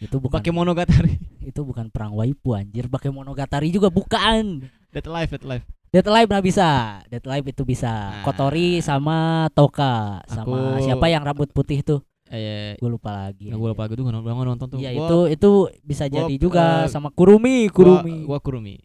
itu 0.00 0.16
bukan 0.16 0.36
Bakemonogatari. 0.36 1.20
itu 1.42 1.60
bukan 1.60 1.88
perang 1.88 2.12
waifu 2.12 2.52
anjir. 2.52 2.86
Bakemonogatari 2.86 3.68
juga 3.68 3.88
bukan. 3.88 4.64
Dead 4.88 5.06
Life, 5.06 5.30
Dead 5.30 5.44
Life. 5.44 5.64
Dead 5.90 6.06
Alive 6.06 6.28
nggak 6.28 6.46
bisa. 6.46 6.68
Dead 7.06 7.20
Alive 7.20 7.46
itu 7.48 7.62
bisa. 7.64 7.90
Nah. 7.90 8.22
Kotori 8.22 8.78
sama 8.78 9.50
Toka 9.50 10.22
sama 10.24 10.78
Aku- 10.78 10.84
siapa 10.84 11.06
yang 11.06 11.20
rambut 11.20 11.50
putih 11.50 11.82
tuh? 11.82 12.00
Eh, 12.30 12.78
Gue 12.78 12.86
lupa 12.88 13.10
lagi. 13.26 13.50
ya, 13.50 13.58
gue 13.58 13.68
lupa 13.68 13.90
gitu 13.90 14.00
nggak 14.00 14.22
nggak 14.22 14.46
nonton 14.46 14.66
tuh. 14.70 14.78
Iya 14.78 14.94
Gua- 14.94 15.02
itu 15.02 15.18
itu 15.34 15.50
bisa 15.82 16.06
gua, 16.06 16.14
jadi 16.22 16.34
juga 16.38 16.86
eh, 16.86 16.88
sama 16.88 17.10
Kurumi, 17.10 17.66
gua- 17.66 17.74
Kurumi. 18.00 18.14
Gua, 18.22 18.38
Kurumi. 18.46 18.76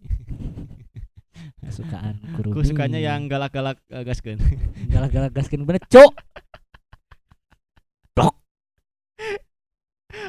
Kesukaan 1.66 2.16
Kurumi. 2.38 2.54
Aku 2.54 2.62
sukanya 2.62 3.00
yang 3.02 3.26
galak-galak 3.26 3.82
uh, 3.90 4.06
gaskeun. 4.06 4.38
galak-galak 4.94 5.34
gaskin 5.34 5.66
bener, 5.66 5.82
Cok. 5.90 6.14
Blok. 8.14 8.36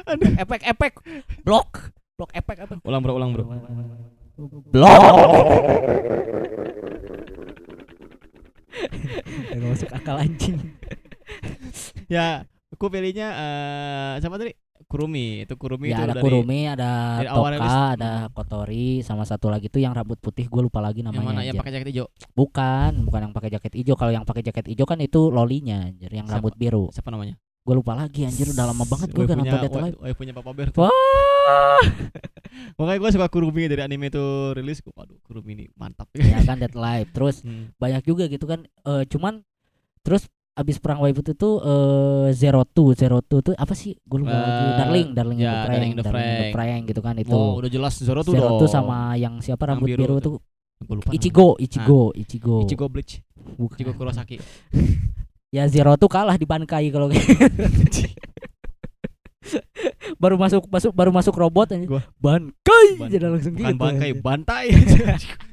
Aduh. 0.09 0.33
Efek 0.35 0.61
efek. 0.65 0.93
Blok. 1.45 1.93
Blok 2.17 2.31
efek 2.33 2.57
efek. 2.65 2.77
ulang, 2.81 3.01
Bro, 3.05 3.13
ulang, 3.21 3.31
Bro. 3.31 3.45
Blok. 4.73 5.01
Gak 9.47 9.57
masuk 9.57 9.89
akal 9.89 10.21
anjing. 10.21 10.57
ya, 12.05 12.45
aku 12.69 12.93
pilihnya 12.93 13.27
eh 13.33 14.13
siapa 14.21 14.37
tadi? 14.37 14.53
Kurumi. 14.87 15.43
Itu 15.43 15.53
Kurumi 15.55 15.91
itu 15.91 15.93
Ya 15.93 15.99
ada 16.01 16.15
dari 16.15 16.23
Kurumi, 16.23 16.59
ada 16.65 16.91
dari 17.17 17.27
Toka, 17.27 17.67
ada 17.93 18.11
Kotori, 18.31 18.87
sama 19.01 19.21
satu 19.21 19.47
lagi 19.47 19.67
tuh 19.67 19.77
yang 19.77 19.91
rambut 19.91 20.15
putih 20.17 20.47
gue 20.47 20.61
lupa 20.61 20.79
lagi 20.79 21.03
yang 21.03 21.11
namanya. 21.11 21.27
mana 21.27 21.41
yang 21.43 21.55
pakai 21.55 21.75
jaket 21.75 21.87
hijau. 21.91 22.07
Bukan, 22.31 23.03
bukan 23.03 23.19
yang 23.21 23.33
pakai 23.33 23.49
jaket 23.51 23.73
hijau. 23.75 23.93
Kalau 23.93 24.09
yang 24.09 24.23
pakai 24.23 24.41
jaket 24.41 24.65
hijau 24.65 24.83
kan 24.83 24.97
itu 24.97 25.27
lolinya, 25.27 25.83
anjir, 25.83 26.07
yang 26.09 26.23
Siapa? 26.23 26.39
rambut 26.39 26.55
biru. 26.55 26.87
Siapa 26.89 27.11
namanya? 27.11 27.35
Gue 27.61 27.75
lupa 27.75 27.93
lagi, 27.93 28.23
anjir 28.23 28.47
udah 28.47 28.63
lama 28.65 28.83
banget 28.85 29.11
gue 29.11 29.19
Waifunya- 29.21 29.43
nonton 29.43 29.59
Dead 29.61 29.75
Alive. 29.75 29.97
Waifunya 29.99 30.31
Papa 30.31 30.51
Bear 30.51 30.69
tuh. 30.71 30.81
Wah. 30.81 31.83
Makanya 32.79 32.97
gue 32.97 33.11
suka 33.11 33.27
Kurumi 33.27 33.67
dari 33.67 33.81
anime 33.81 34.07
itu 34.07 34.23
rilis. 34.55 34.79
Gua, 34.79 35.03
Waduh, 35.03 35.19
Kurumi 35.21 35.51
ini 35.53 35.65
mantap. 35.73 36.07
ya 36.15 36.39
kan 36.41 36.55
Dead 36.57 36.71
Alive. 36.71 37.11
Terus 37.11 37.43
Hmm. 37.43 37.75
banyak 37.75 38.01
juga 38.01 38.25
gitu 38.25 38.47
kan. 38.47 38.63
Eh 38.63 39.03
cuman 39.05 39.43
terus 39.99 40.31
abis 40.57 40.81
perang 40.81 40.97
waifu 40.99 41.21
itu 41.21 41.37
tuh 41.37 41.61
eh 41.61 42.33
Zero 42.33 42.65
Two, 42.65 42.97
Zero 42.97 43.21
Two 43.21 43.45
tuh 43.45 43.53
apa 43.53 43.77
sih? 43.77 43.93
Gue 44.01 44.25
lupa 44.25 44.33
lagi. 44.33 44.49
Eh, 44.65 44.73
Darling, 44.81 45.07
Darling 45.13 45.39
in 45.39 45.45
ya, 45.45 45.53
the 45.53 45.69
Darling 45.69 45.91
in 45.93 45.97
the 45.97 46.05
Frank. 46.09 46.49
Frank 46.51 46.81
gitu 46.89 47.01
kan 47.05 47.13
itu. 47.15 47.29
Oh, 47.31 47.61
udah 47.61 47.69
jelas 47.69 47.93
Zoro 48.01 48.25
tuh 48.25 48.33
Zero. 48.33 48.57
Two 48.57 48.65
sama 48.65 49.13
yang 49.13 49.37
siapa 49.37 49.63
Yang 49.63 49.69
rambut 49.69 49.87
biru 49.87 50.01
biru, 50.01 50.15
tuh. 50.17 50.35
lupa. 50.89 51.09
Ichigo, 51.13 51.47
Ichigo, 51.57 52.01
Ichigo. 52.11 52.55
Ichigo 52.65 52.85
Bleach. 52.89 53.21
Bukan. 53.55 53.77
Ichigo 53.77 53.93
Kurosaki. 53.93 54.41
Ya 55.47 55.63
Zero 55.71 55.95
tuh 55.95 56.11
kalah 56.11 56.35
di 56.35 56.43
Bankai 56.43 56.91
kalau 56.91 57.07
baru 60.19 60.35
masuk 60.35 60.67
masuk 60.67 60.91
baru 60.91 61.11
masuk 61.15 61.31
robot 61.39 61.71
aja. 61.71 61.87
Bankai 62.19 62.87
Ban- 62.99 63.07
jadi 63.07 63.25
langsung 63.31 63.55
bukan 63.55 63.71
gitu. 63.71 63.79
bangkai, 63.79 64.09
anjir. 64.11 64.23
bantai. 64.25 64.65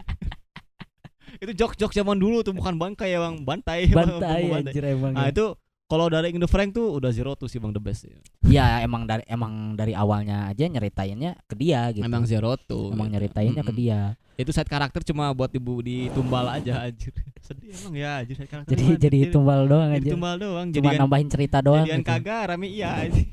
itu 1.45 1.53
jok-jok 1.55 1.93
zaman 1.93 2.17
dulu 2.17 2.41
tuh 2.41 2.53
bukan 2.53 2.75
bangkai 2.75 3.13
ya 3.13 3.21
bang, 3.21 3.45
bantai. 3.45 3.87
Bantai 3.93 4.43
Bang, 4.49 4.65
anjir 4.65 4.85
emang. 4.89 5.13
Nah 5.13 5.29
ya. 5.29 5.33
itu 5.33 5.47
kalau 5.85 6.09
dari 6.09 6.33
Indo 6.33 6.49
Frank 6.49 6.73
tuh 6.73 6.97
udah 6.97 7.13
zero 7.13 7.37
tuh 7.37 7.45
sih 7.47 7.61
bang 7.61 7.71
the 7.71 7.79
best 7.79 8.09
ya. 8.09 8.17
Ya 8.49 8.67
emang 8.81 9.05
dari 9.05 9.21
emang 9.29 9.77
dari 9.77 9.93
awalnya 9.93 10.49
aja 10.49 10.65
nyeritainnya 10.65 11.37
ke 11.45 11.55
dia 11.55 11.93
gitu. 11.93 12.03
Emang 12.03 12.25
zero 12.25 12.57
tuh. 12.57 12.91
Emang 12.91 13.13
gitu. 13.13 13.21
nyeritainnya 13.21 13.61
ke 13.61 13.69
Mm-mm. 13.69 13.83
dia. 13.85 14.01
Itu 14.35 14.51
side 14.51 14.67
karakter 14.67 15.05
cuma 15.05 15.31
buat 15.31 15.53
ibu 15.53 15.85
ditumbal 15.85 16.49
aja 16.51 16.89
anjir. 16.89 17.13
Sedih 17.47 17.71
emang 17.77 17.95
ya 17.95 18.25
anjir 18.25 18.35
side 18.41 18.49
karakter. 18.49 18.73
Jadi 18.73 18.85
jadi 18.97 19.19
tumbal 19.29 19.69
doang 19.69 19.93
jadi 19.93 20.09
aja. 20.09 20.13
tumbal 20.17 20.35
doang. 20.41 20.67
Cuma 20.73 20.77
Jadikan 20.81 21.01
nambahin 21.05 21.29
cerita 21.29 21.59
doang. 21.61 21.85
jadian 21.85 22.01
gitu. 22.01 22.11
kagak 22.11 22.43
rame 22.49 22.67
iya 22.67 22.91
anjir. 23.05 23.27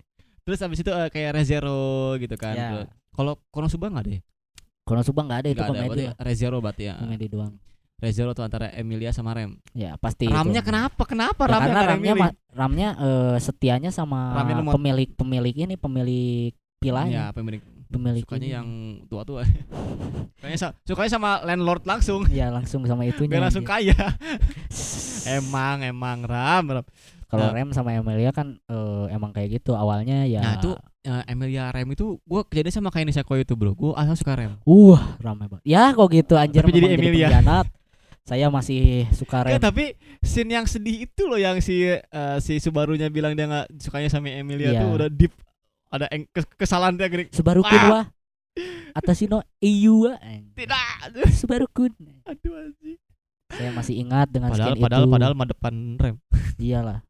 Terus 0.46 0.62
abis 0.62 0.78
itu 0.78 0.90
eh, 0.94 1.08
kayak 1.10 1.30
Rezero 1.42 2.14
gitu 2.22 2.38
kan. 2.38 2.54
Ya. 2.54 2.70
Terus- 2.70 2.90
Kalau 3.16 3.34
Konosuba 3.50 3.90
nggak 3.90 4.04
deh? 4.06 4.20
Konosuba 4.86 5.20
nggak 5.20 5.38
ada 5.42 5.48
itu 5.50 5.58
ada. 5.58 5.68
komedi. 5.68 6.02
Lah. 6.06 6.14
Rezero 6.16 6.58
berarti 6.62 6.82
ya. 6.86 6.94
Komedi 6.96 7.26
doang. 7.26 7.52
Rezero 7.96 8.30
tuh 8.30 8.44
antara 8.44 8.70
Emilia 8.70 9.10
sama 9.10 9.32
Rem. 9.32 9.58
Ya 9.72 9.96
pasti. 9.96 10.28
Ramnya 10.28 10.60
itu. 10.60 10.68
kenapa? 10.68 11.02
Kenapa 11.02 11.42
Ya, 11.42 11.50
ramnya 11.50 11.66
karena 11.66 11.80
ada 11.80 11.90
ramnya 11.90 12.14
ma- 12.14 12.36
ramnya 12.50 12.88
eh, 12.94 13.36
setianya 13.38 13.90
sama 13.90 14.36
Ramnya 14.36 14.62
pemilik 14.70 15.10
pemilik 15.10 15.54
ini 15.58 15.74
pemilik 15.74 16.52
Ya, 16.52 16.78
pilanya. 16.78 17.22
pemilik 17.32 17.58
Pemilik 17.86 18.18
sukanya 18.20 18.42
ini. 18.42 18.50
yang 18.52 18.68
tua-tua. 19.06 19.42
Sukanya 20.36 20.58
sa- 20.62 20.74
sukanya 20.82 21.10
sama 21.12 21.30
landlord 21.42 21.82
langsung. 21.82 22.26
ya 22.28 22.50
langsung 22.50 22.82
sama 22.82 23.02
itunya. 23.02 23.30
Biar 23.32 23.42
langsung 23.46 23.62
kaya. 23.62 23.94
emang 25.32 25.82
emang 25.82 26.18
Ram. 26.22 26.64
Ram. 26.72 26.86
Kalau 27.26 27.42
Nah. 27.44 27.52
Rem 27.52 27.68
sama 27.70 27.90
Emilia 27.90 28.30
kan 28.30 28.58
eh, 28.62 29.04
emang 29.10 29.30
kayak 29.30 29.56
gitu 29.56 29.74
awalnya 29.74 30.22
ya. 30.24 30.38
Nah, 30.38 30.52
itu 30.56 30.70
eh, 31.02 31.22
Emilia 31.26 31.68
Rem 31.68 31.90
itu 31.90 32.18
gua 32.22 32.42
kejadian 32.42 32.70
sama 32.72 32.88
kayak 32.88 33.10
Nisako 33.10 33.34
itu, 33.34 33.52
Bro. 33.52 33.74
Gua 33.74 33.92
asal 33.96 34.14
suka 34.14 34.34
Rem. 34.34 34.54
Uh, 34.62 34.94
ramai 35.18 35.46
banget. 35.46 35.62
Ya 35.62 35.90
kok 35.90 36.06
gitu 36.08 36.34
anjir 36.34 36.60
Tapi 36.60 36.70
jadi 36.72 36.86
Emilia. 36.92 37.26
pengkhianat. 37.28 37.66
Saya 38.22 38.46
masih 38.48 39.06
suka 39.10 39.42
Rem. 39.42 39.54
Ya, 39.54 39.60
tapi 39.60 39.94
scene 40.18 40.50
yang 40.52 40.66
sedih 40.66 41.04
itu 41.04 41.22
loh 41.24 41.36
yang 41.36 41.58
si 41.58 41.86
eh, 41.86 42.02
si 42.38 42.58
Subarunya 42.58 43.06
bilang 43.06 43.34
dia 43.34 43.46
nggak 43.46 43.74
sukanya 43.76 44.06
sama 44.06 44.26
Emilia 44.28 44.70
Iya. 44.72 44.80
tuh 44.80 44.90
udah 44.94 45.08
deep 45.08 45.30
ada 45.86 46.10
kesalahan 46.56 46.94
dia 46.94 47.06
gini. 47.06 47.30
Subaru 47.30 47.62
kun 47.62 47.70
Ah! 47.72 47.86
wa. 47.88 48.00
Atasino 48.92 49.46
Iyu 49.56 50.10
wa. 50.10 50.18
Tidak. 50.52 51.14
Subaru 51.32 51.66
kun. 51.68 51.94
Aduh 52.24 52.54
anjing. 52.56 52.98
Saya 53.46 53.70
masih 53.70 53.94
ingat 53.96 54.26
dengan 54.26 54.50
Padahal 54.50 54.74
skin 54.74 54.82
padahal 54.82 55.04
itu. 55.04 55.12
padahal 55.14 55.32
mah 55.32 55.46
depan 55.46 55.74
Rem. 55.96 56.16
Iyalah. 56.58 57.05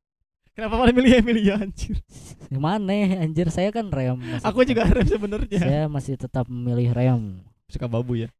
Kenapa 0.56 0.74
malah 0.80 0.94
milih 0.96 1.20
Emilia 1.20 1.60
anjir? 1.60 2.00
Gimana 2.48 3.20
anjir 3.20 3.52
saya 3.52 3.68
kan 3.68 3.92
Rem. 3.92 4.16
masih 4.16 4.40
Aku 4.40 4.64
tetap- 4.64 4.70
juga 4.72 4.82
Rem 4.88 5.04
sebenarnya. 5.06 5.60
Saya 5.60 5.84
masih 5.84 6.14
tetap 6.16 6.48
memilih 6.48 6.96
Rem. 6.96 7.44
Suka 7.68 7.84
babu 7.84 8.16
ya. 8.16 8.32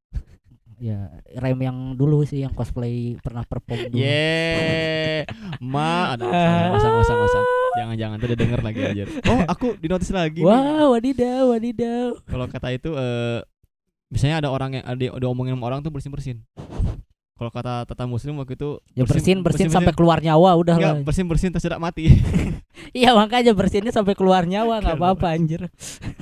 Ya, 0.77 1.13
Rem 1.37 1.61
yang 1.61 1.77
dulu 1.93 2.25
sih 2.25 2.41
yang 2.41 2.57
cosplay 2.57 3.21
pernah 3.21 3.45
perform 3.45 3.93
dulu. 3.93 4.01
Ye, 4.01 5.25
ma, 5.61 6.17
ada 6.17 6.25
usah 6.73 6.89
nggak 6.89 7.05
usah. 7.05 7.45
Jangan 7.77 7.97
jangan 8.01 8.17
tuh 8.17 8.29
denger 8.33 8.61
lagi 8.65 8.81
aja. 8.81 9.05
Oh, 9.29 9.41
aku 9.45 9.77
di 9.77 9.89
notice 9.89 10.13
lagi. 10.13 10.41
Wah, 10.41 10.89
wadidaw, 10.93 11.53
wadidaw. 11.53 12.17
Kalau 12.25 12.49
kata 12.49 12.73
itu 12.73 12.93
eh 12.93 13.41
misalnya 14.09 14.45
ada 14.45 14.49
orang 14.49 14.81
yang 14.81 14.85
ada 14.89 15.05
ada 15.21 15.27
omongin 15.29 15.57
sama 15.57 15.65
orang 15.69 15.81
tuh 15.85 15.93
bersin 15.93 16.13
bersin. 16.13 16.39
Kalau 17.37 17.53
kata 17.53 17.85
tata 17.85 18.09
muslim 18.09 18.41
waktu 18.41 18.57
itu 18.57 18.81
Ya 18.97 19.05
bersin, 19.05 19.45
bersin, 19.45 19.69
sampai 19.69 19.93
keluar 19.93 20.25
nyawa 20.25 20.57
udah 20.57 20.81
lah. 20.81 20.97
Enggak, 20.97 21.05
bersin 21.05 21.27
bersin 21.29 21.53
terus 21.53 21.65
tidak 21.65 21.81
mati. 21.81 22.09
Iya 22.95 23.13
makanya 23.13 23.53
bersinnya 23.53 23.93
sampai 23.93 24.17
keluar 24.17 24.47
nyawa 24.47 24.81
nggak 24.81 24.97
apa-apa 24.97 25.37
anjir. 25.37 25.69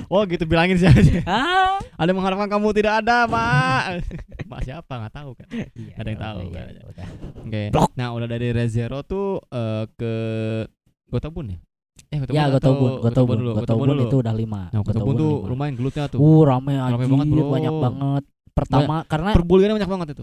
oh 0.09 0.23
gitu 0.27 0.43
bilangin 0.43 0.75
sih 0.75 0.87
aja. 0.87 1.23
Ah. 1.23 1.79
Ada 1.95 2.11
yang 2.11 2.19
mengharapkan 2.19 2.51
kamu 2.51 2.75
tidak 2.75 3.05
ada, 3.05 3.27
Mak. 3.27 3.83
Mak 4.49 4.61
siapa 4.67 4.93
nggak 4.97 5.15
tahu 5.15 5.31
kan. 5.39 5.47
Iya, 5.51 5.95
Ada 5.95 6.09
yang 6.09 6.21
tahu, 6.21 6.39
iya, 6.41 6.51
kan. 6.51 6.67
iya. 6.67 6.83
Oke. 7.37 7.63
Blok. 7.71 7.91
Nah, 7.95 8.09
udah 8.11 8.27
dari 8.27 8.51
Rezero 8.51 9.03
tuh 9.03 9.39
eh, 9.45 9.85
ke 9.93 10.13
Gotobun 11.07 11.55
ya? 11.55 11.59
Eh, 12.11 12.19
Ya 12.33 12.47
atau- 12.47 12.55
Gotobun, 12.59 12.91
Gotobun, 13.03 13.37
dulu, 13.39 13.51
Gotobun 13.55 13.87
dulu. 13.93 14.03
itu 14.09 14.17
udah 14.19 14.35
lima. 14.35 14.63
Nah, 14.71 14.81
Gotobun 14.83 15.15
tuh 15.15 15.31
lima. 15.37 15.49
lumayan 15.51 15.75
gelutnya 15.79 16.05
tuh. 16.11 16.19
Uh 16.19 16.43
rame 16.43 16.75
anjir, 16.75 16.95
Rame 16.97 17.07
banget, 17.07 17.27
bro. 17.29 17.45
banyak 17.51 17.75
banget. 17.79 18.23
Pertama 18.55 18.97
karena 19.05 19.31
Perbuliannya 19.31 19.75
banyak 19.79 19.91
banget 19.91 20.09
itu. 20.15 20.23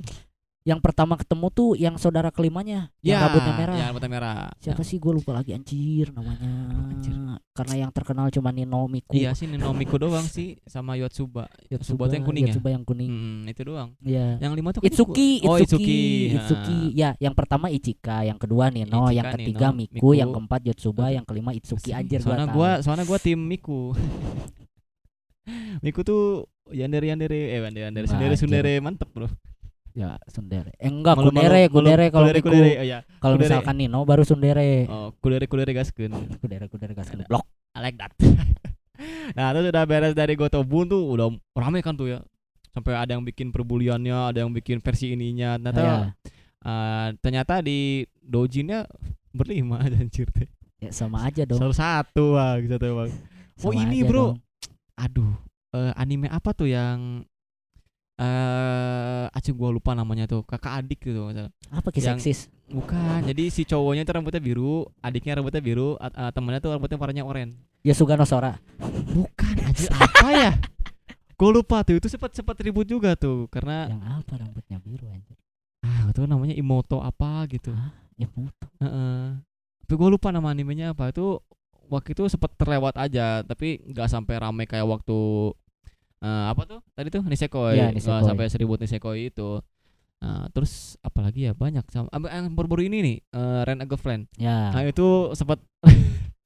Yang 0.62 0.78
pertama 0.78 1.18
ketemu 1.18 1.48
tuh 1.50 1.74
yang 1.74 1.98
saudara 1.98 2.30
kelimanya, 2.30 2.94
yang 3.02 3.18
rambutnya 3.18 3.54
merah. 3.58 3.76
Ya, 3.76 3.86
rambutnya 3.90 4.12
merah. 4.14 4.38
Siapa 4.62 4.86
sih 4.86 5.02
gue 5.02 5.10
lupa 5.10 5.34
lagi 5.34 5.58
anjir 5.58 6.14
namanya. 6.14 6.46
Anjir. 6.94 7.18
Karena 7.52 7.74
yang 7.82 7.92
terkenal 7.92 8.30
cuma 8.30 8.54
Nino 8.54 8.86
Miku. 8.86 9.18
Iya 9.18 9.34
sih 9.34 9.50
Nomiku 9.50 9.98
doang 9.98 10.22
sih 10.22 10.62
sama 10.70 10.94
Yotsuba. 11.02 11.50
Yotsuba 11.68 12.06
tuh 12.06 12.16
yang 12.16 12.26
kuning 12.26 12.44
ya? 12.46 12.54
Yotsuba 12.54 12.70
yang 12.70 12.84
kuning. 12.86 13.10
Hmm, 13.10 13.42
itu 13.50 13.62
doang. 13.66 13.90
Iya. 14.06 14.38
Yang 14.38 14.54
lima 14.54 14.70
tuh 14.70 14.82
Itsuki, 14.86 15.30
gua- 15.42 15.50
Oh, 15.50 15.58
Itsuki, 15.58 15.82
Itsuki. 15.82 16.38
Itsuki. 16.38 16.80
Ya, 16.94 17.10
yang 17.18 17.34
pertama 17.34 17.68
Ichika, 17.68 18.22
yang 18.22 18.38
kedua 18.38 18.70
Nino, 18.70 19.10
Ichika, 19.10 19.18
yang 19.18 19.26
ketiga 19.34 19.68
Nino, 19.74 19.78
Miku, 19.82 19.94
Miku. 19.98 20.10
yang 20.14 20.30
keempat 20.30 20.62
Yotsuba, 20.62 21.06
yang 21.10 21.26
kelima 21.26 21.52
Itsuki. 21.52 21.90
Anjir 21.92 22.22
gua 22.22 22.26
soalnya 22.30 22.48
gua 22.54 22.70
soalnya 22.80 23.06
gua 23.10 23.18
tim 23.18 23.42
Miku. 23.42 23.92
Miku 25.82 26.06
tuh 26.06 26.46
yandere 26.70 27.10
yandere 27.10 27.50
eh 27.52 27.60
yandere 27.60 27.90
yandere 27.90 28.06
anjir. 28.08 28.38
sundere 28.38 28.78
mantep 28.80 29.10
bro. 29.10 29.28
Ya, 29.92 30.16
Sundere. 30.26 30.72
Eh 30.78 30.88
enggak, 30.88 31.20
Malu- 31.20 31.30
Kudere, 31.30 31.68
malu- 31.68 31.74
Kudere 31.74 32.06
kalau 32.08 32.26
kudere, 32.26 32.40
Miku. 32.40 32.48
kudere, 32.48 32.72
oh 32.80 32.86
ya. 32.86 33.00
Kalau 33.20 33.36
misalkan 33.36 33.76
Nino 33.76 34.00
baru 34.02 34.24
Sundere. 34.24 34.88
Oh, 34.88 35.12
kudere 35.18 35.46
kudere 35.46 35.72
gaskeun. 35.72 36.12
Kudere, 36.42 36.66
Kudere 36.66 36.94
gas 36.94 37.12
Ada. 37.12 37.28
blok. 37.28 37.44
I 37.72 37.80
like 37.82 37.98
that. 37.98 38.12
nah, 39.38 39.52
terus 39.52 39.68
udah 39.68 39.84
beres 39.84 40.14
dari 40.14 40.34
Gotobun 40.34 40.88
tuh 40.88 41.04
udah 41.10 41.28
rame 41.54 41.80
kan 41.80 41.94
tuh 41.94 42.08
ya. 42.10 42.20
Sampai 42.72 42.96
ada 42.96 43.12
yang 43.12 43.22
bikin 43.22 43.52
perbuliannya, 43.52 44.32
ada 44.32 44.40
yang 44.40 44.52
bikin 44.52 44.80
versi 44.80 45.12
ininya. 45.12 45.56
Ternyata 45.56 45.84
Ya. 45.84 45.96
eh, 46.62 47.08
ternyata 47.20 47.60
di 47.60 47.80
dojinnya 48.18 48.88
berlima 49.30 49.80
anjir 49.88 50.28
teh. 50.30 50.48
Ya 50.80 50.90
sama 50.90 51.24
aja 51.24 51.44
dong. 51.44 51.60
Selalu 51.60 51.76
satu 51.76 52.26
ah 52.36 52.56
gitu 52.58 52.76
tuh 52.76 52.96
bang. 52.96 53.12
Oh, 53.62 53.72
ini, 53.72 54.02
bro. 54.02 54.34
dong. 54.34 54.40
Aduh, 54.96 55.36
eh, 55.74 55.92
anime 55.94 56.26
apa 56.26 56.52
tuh 56.52 56.66
yang 56.66 57.28
eh 58.22 59.26
acung 59.34 59.58
gua 59.58 59.74
lupa 59.74 59.98
namanya 59.98 60.30
tuh 60.30 60.46
kakak 60.46 60.86
adik 60.86 61.02
gitu. 61.02 61.34
Apa 61.74 61.90
kisah 61.90 62.14
seksis? 62.22 62.54
Bukan, 62.72 63.26
jadi 63.28 63.52
si 63.52 63.68
cowoknya 63.68 64.08
tuh 64.08 64.16
rambutnya 64.16 64.40
biru, 64.40 64.88
adiknya 65.04 65.42
rambutnya 65.42 65.60
biru, 65.60 66.00
eh, 66.00 66.32
temennya 66.32 66.64
tuh 66.64 66.72
rambutnya 66.72 66.96
warnanya 66.96 67.24
oranye. 67.28 67.58
Yasugano 67.84 68.24
Sora. 68.24 68.56
Bukan, 69.12 69.54
anjir 69.60 69.90
apa 69.92 70.28
ya? 70.32 70.52
Gue 71.36 71.50
lupa 71.50 71.82
tuh, 71.82 71.98
itu 71.98 72.08
sempat 72.08 72.32
sempat 72.38 72.56
ribut 72.62 72.86
juga 72.86 73.18
tuh 73.18 73.50
karena 73.50 73.90
Yang 73.90 74.04
apa 74.24 74.34
rambutnya 74.38 74.78
biru 74.78 75.10
anjir? 75.10 75.36
ah 75.82 76.14
itu 76.14 76.22
namanya 76.30 76.54
Imoto 76.54 77.02
apa 77.02 77.50
gitu. 77.50 77.74
Hah? 77.74 77.90
Ya 78.14 78.30
Muto. 78.38 78.70
Heeh. 78.78 79.42
Tapi 79.82 79.94
gue 79.98 80.10
lupa 80.14 80.30
nama 80.30 80.54
animenya 80.54 80.94
apa 80.94 81.10
itu 81.10 81.42
waktu 81.90 82.14
itu 82.14 82.24
sempat 82.30 82.54
terlewat 82.56 82.96
aja 82.96 83.42
tapi 83.44 83.82
nggak 83.84 84.08
sampai 84.08 84.38
rame 84.40 84.64
kayak 84.70 84.88
waktu 84.88 85.52
eh, 86.22 86.46
apa 86.48 86.62
tuh 86.64 86.80
tadi 86.92 87.10
tuh 87.10 87.22
Nisekoi 87.22 87.76
Nggak 87.76 87.92
Nisekoi. 87.98 88.24
sampai 88.24 88.46
seribut 88.48 88.78
Nisekoi 88.78 89.28
itu 89.28 89.60
Nah, 90.22 90.46
terus 90.54 91.02
apalagi 91.02 91.50
ya 91.50 91.58
banyak 91.58 91.82
sama 91.90 92.06
yang 92.30 92.54
baru-baru 92.54 92.86
ini 92.86 92.98
nih 93.02 93.18
eh, 93.28 93.62
Ren 93.66 93.82
a 93.82 93.90
Girlfriend 93.90 94.30
nah 94.38 94.70
Ya, 94.78 94.86
itu 94.86 95.08
sempat 95.34 95.58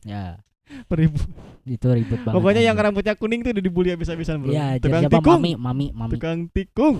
ya. 0.01 0.39
ribut 0.87 1.27
Itu 1.67 1.91
ribut 1.91 2.23
banget. 2.23 2.35
pokoknya 2.39 2.61
yang 2.63 2.73
anjir. 2.73 2.87
rambutnya 2.87 3.13
kuning 3.13 3.43
tuh 3.43 3.51
udah 3.51 3.59
dibully 3.61 3.91
habis-habisan 3.91 4.39
bro 4.39 4.55
jadi 4.71 4.79
tukang 4.79 5.01
siapa 5.03 5.15
tikung 5.19 5.33
mami, 5.37 5.51
mami, 5.59 5.87
mami. 5.91 6.11
tukang 6.15 6.39
tikung 6.47 6.95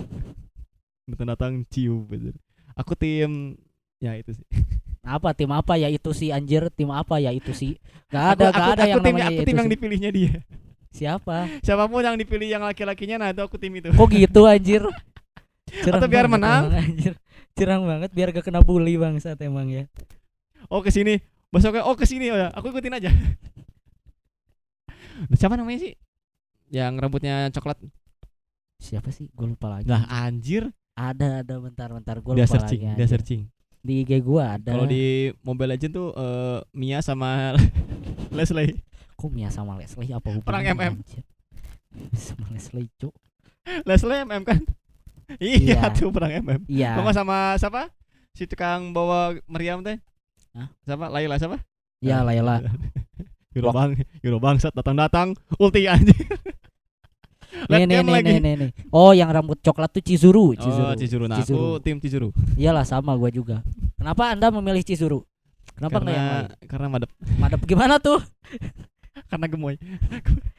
datang 1.24 1.64
cium 1.66 2.04
bener. 2.04 2.36
aku 2.74 2.92
tim 2.92 3.56
ya 3.96 4.12
itu 4.14 4.36
sih 4.36 4.46
Apa 5.00 5.32
tim 5.32 5.48
apa 5.48 5.78
ya 5.78 5.86
itu 5.86 6.10
sih 6.10 6.28
anjir? 6.28 6.66
Tim 6.68 6.90
apa 6.90 7.16
ya 7.16 7.30
itu 7.30 7.54
sih? 7.54 7.78
Gak 8.12 8.36
aku, 8.36 8.42
ada, 8.42 8.46
aku, 8.50 8.58
gak 8.58 8.68
ada 8.68 8.82
aku 8.82 8.90
yang 8.90 9.00
tim, 9.00 9.14
namanya 9.14 9.24
aku 9.24 9.32
ya 9.32 9.38
tim 9.40 9.46
itu 9.46 9.54
yang 9.54 9.64
sih. 9.64 9.72
dipilihnya 9.72 10.10
dia 10.10 10.34
Siapa? 10.96 11.60
siapa 11.60 11.84
pun 11.84 12.00
yang 12.00 12.16
dipilih 12.16 12.48
yang 12.48 12.64
laki-lakinya 12.64 13.20
nah 13.20 13.28
itu 13.28 13.44
aku 13.44 13.60
tim 13.60 13.68
itu 13.74 13.92
Kok 13.92 14.08
gitu 14.08 14.48
anjir? 14.48 14.80
Curang 15.84 15.96
Atau 16.00 16.08
biar 16.08 16.24
menang? 16.24 16.72
emang, 16.72 16.80
anjir. 16.80 17.12
Curang 17.52 17.82
banget 17.84 18.10
biar 18.10 18.28
gak 18.32 18.44
kena 18.44 18.60
bully 18.60 18.96
bangsat 18.96 19.36
emang 19.40 19.68
ya. 19.68 19.84
oh 20.66 20.80
ke 20.80 20.88
sini 20.88 21.20
besoknya 21.46 21.84
oh 21.84 21.92
ke 21.92 22.04
sini 22.04 22.28
oh 22.28 22.38
ya 22.38 22.48
aku 22.50 22.68
ikutin 22.70 22.96
aja 22.96 23.12
siapa 25.38 25.54
namanya 25.54 25.78
sih 25.82 25.92
yang 26.68 26.96
rambutnya 26.96 27.48
coklat 27.50 27.78
Siapa 28.76 29.08
sih? 29.08 29.32
Gue 29.32 29.48
lupa 29.48 29.72
lagi. 29.72 29.88
lah 29.88 30.04
anjir 30.04 30.68
Ada 30.92 31.40
ada 31.40 31.54
bentar 31.56 31.88
bentar 31.88 32.16
gue 32.18 32.32
lupa 32.34 32.44
searching 32.46 32.80
lagi. 32.82 32.92
dia 32.92 32.92
anjir. 32.98 33.08
searching 33.10 33.42
Di 33.80 34.02
IG 34.02 34.20
gua 34.20 34.58
ada. 34.58 34.68
kalau 34.68 34.84
di 34.84 35.30
Mobile 35.40 35.72
Legend 35.72 35.92
tuh 35.94 36.08
eh, 36.12 36.58
Mia 36.72 37.00
sama 37.00 37.56
Leslie 38.36 38.76
Mia 39.28 39.48
sama 39.48 39.74
Leslie 39.74 40.10
apa 40.10 40.28
hubungannya? 40.28 40.46
Perang 40.46 40.64
MM. 40.68 40.94
sama 42.26 42.46
Leslie 42.50 42.88
cuk. 42.96 43.14
Leslie 43.82 44.22
MM 44.22 44.42
kan 44.42 44.60
iya 45.42 45.82
Iya. 45.82 45.90
tuh 45.90 46.10
perang 46.10 46.30
MM 46.30 46.60
Iya. 46.66 46.94
Nggak 46.94 47.16
sama 47.16 47.36
siapa 47.56 47.90
si 48.30 48.44
tukang 48.44 48.92
bawa 48.92 49.34
meriam 49.44 49.80
teh 49.80 49.98
Hah? 50.52 50.70
siapa 50.82 51.08
Laila 51.08 51.34
siapa 51.36 51.58
Ya 51.98 52.20
Laila. 52.20 52.62
Euro 53.56 53.72
bang 53.72 53.96
Euro 54.20 54.36
bangsat 54.36 54.70
datang 54.70 54.94
datang 54.94 55.28
ulti 55.56 55.88
anjing 55.88 56.14
Nih 57.66 57.88
nih 57.88 58.04
nih, 58.04 58.20
nih 58.20 58.36
nih 58.36 58.54
nih. 58.58 58.70
Oh, 58.92 59.10
yang 59.10 59.32
rambut 59.32 59.56
coklat 59.58 59.88
tuh 59.88 60.04
Chizuru, 60.04 60.52
Oh 60.52 60.54
Chizuru. 60.54 60.92
Chizuru 60.92 61.24
Nah 61.24 61.40
Chizuru. 61.40 61.56
aku 61.56 61.80
tim 61.80 61.96
Chizuru 61.96 62.28
Iyalah 62.52 62.84
sama 62.84 63.16
gua 63.16 63.32
juga. 63.32 63.64
Kenapa 63.96 64.28
Anda 64.28 64.52
memilih 64.52 64.84
Chizuru? 64.84 65.24
Kenapa 65.72 65.98
nggak 65.98 66.12
yang 66.12 66.28
Karena 66.28 66.36
lain? 66.52 66.68
Karena 66.68 66.86
madep 66.86 67.10
Madep 67.40 67.60
gimana 67.64 67.94
tuh? 67.96 68.20
Karena 69.26 69.46
gemoy 69.46 69.74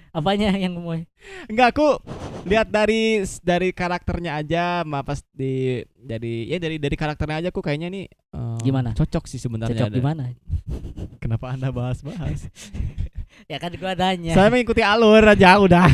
Apanya 0.10 0.50
yang 0.52 0.74
gemoy? 0.74 1.06
Enggak 1.46 1.72
aku 1.72 2.02
lihat 2.44 2.68
dari 2.68 3.22
dari 3.40 3.70
karakternya 3.70 4.36
aja 4.36 4.64
ma 4.82 5.02
pas 5.02 5.22
di 5.30 5.78
dari 5.94 6.48
ya 6.48 6.58
dari 6.58 6.76
dari 6.76 6.96
karakternya 6.96 7.38
aja 7.38 7.50
aku 7.50 7.60
kayaknya 7.60 7.88
nih 7.88 8.06
eh, 8.08 8.58
Gimana? 8.60 8.92
cocok 8.92 9.24
sih 9.26 9.38
sebenarnya 9.38 9.78
Cocok 9.78 9.88
ada. 9.88 9.96
gimana? 9.96 10.24
kenapa 11.22 11.52
anda 11.52 11.70
bahas-bahas 11.70 12.48
Ya 13.46 13.58
kan 13.58 13.70
gua 13.74 13.94
nanya. 13.94 14.34
saya 14.34 14.50
mengikuti 14.50 14.82
alur 14.82 15.22
aja 15.22 15.60
udah 15.60 15.86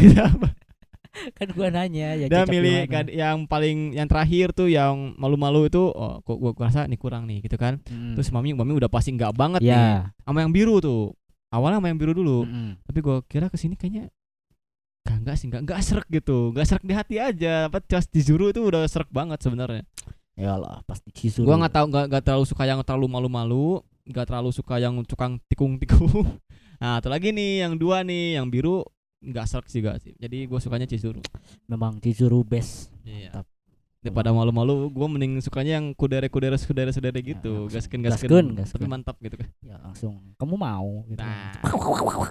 kan 1.34 1.46
gua 1.52 1.70
nanya 1.70 2.16
ya 2.16 2.26
dan 2.26 2.48
milih 2.48 2.88
kad- 2.88 3.12
yang 3.12 3.46
paling 3.46 3.94
yang 3.94 4.08
terakhir 4.08 4.50
tuh 4.50 4.66
yang 4.66 5.14
malu-malu 5.16 5.68
itu 5.68 5.78
oh 5.86 6.18
kok 6.20 6.38
gua 6.38 6.52
rasa 6.58 6.86
nih 6.86 6.98
kurang 6.98 7.26
nih 7.26 7.38
gitu 7.40 7.54
kan 7.56 7.78
Mm. 7.84 8.18
terus 8.18 8.30
mami 8.30 8.50
mami 8.52 8.74
udah 8.74 8.88
pasti 8.88 9.12
nggak 9.12 9.30
banget 9.32 9.62
nih 9.62 9.70
ya. 9.70 10.10
sama 10.20 10.42
yang 10.42 10.50
biru 10.50 10.80
tuh 10.80 11.14
awalnya 11.54 11.78
sama 11.78 11.88
yang 11.94 12.00
biru 12.02 12.18
dulu 12.18 12.50
Mm-mm. 12.50 12.82
tapi 12.90 13.00
gua 13.06 13.22
kira 13.30 13.48
ke 13.48 13.58
sini 13.62 13.78
kayaknya 13.78 14.10
Gak, 15.04 15.20
enggak 15.20 15.36
sih, 15.36 15.52
enggak, 15.52 15.68
enggak 15.68 15.80
serak 15.84 16.08
gitu 16.08 16.56
Enggak 16.56 16.64
serak 16.64 16.84
di 16.88 16.96
hati 16.96 17.16
aja 17.20 17.68
Apa 17.68 17.84
Just 17.84 18.08
Dizuru 18.08 18.56
itu 18.56 18.64
udah 18.64 18.88
serak 18.88 19.12
banget 19.12 19.36
sebenarnya 19.44 19.84
Ya 20.34 20.58
lah 20.58 20.82
pasti 20.90 21.14
Chizuru. 21.14 21.46
Gua 21.46 21.62
nggak 21.62 21.74
tahu 21.74 21.86
nggak 21.94 22.24
terlalu 22.26 22.46
suka 22.50 22.66
yang 22.66 22.82
terlalu 22.82 23.06
malu-malu, 23.06 23.86
nggak 24.10 24.26
terlalu 24.26 24.50
suka 24.50 24.82
yang 24.82 24.98
tukang 25.06 25.38
tikung-tikung. 25.50 26.10
Nah, 26.84 27.00
satu 27.00 27.16
lagi 27.16 27.32
nih 27.32 27.64
yang 27.64 27.80
dua 27.80 28.04
nih, 28.04 28.36
yang 28.36 28.52
biru 28.52 28.84
nggak 29.24 29.48
serak 29.48 29.72
juga 29.72 29.96
sih. 30.04 30.12
Jadi 30.20 30.52
gue 30.52 30.60
sukanya 30.60 30.84
Chizuru. 30.84 31.24
memang 31.64 31.96
Chizuru 32.04 32.44
best. 32.44 32.92
Iya. 33.08 33.32
Mantap. 33.40 33.48
Daripada 34.04 34.30
malu-malu, 34.30 34.92
gue 34.92 35.08
mending 35.08 35.40
sukanya 35.40 35.80
yang 35.80 35.96
kudere-kudere 35.96 36.60
sudere-sudere 36.60 37.24
gitu, 37.24 37.66
langsung. 37.66 37.72
gaskin 37.72 38.00
gaskin, 38.04 38.46
tapi 38.60 38.84
mantap 38.84 39.16
gitu 39.18 39.40
kan. 39.40 39.48
Ya 39.64 39.80
langsung 39.80 40.36
kamu 40.36 40.56
mau 40.60 41.08
gitu. 41.08 41.24
Nah, 41.24 41.56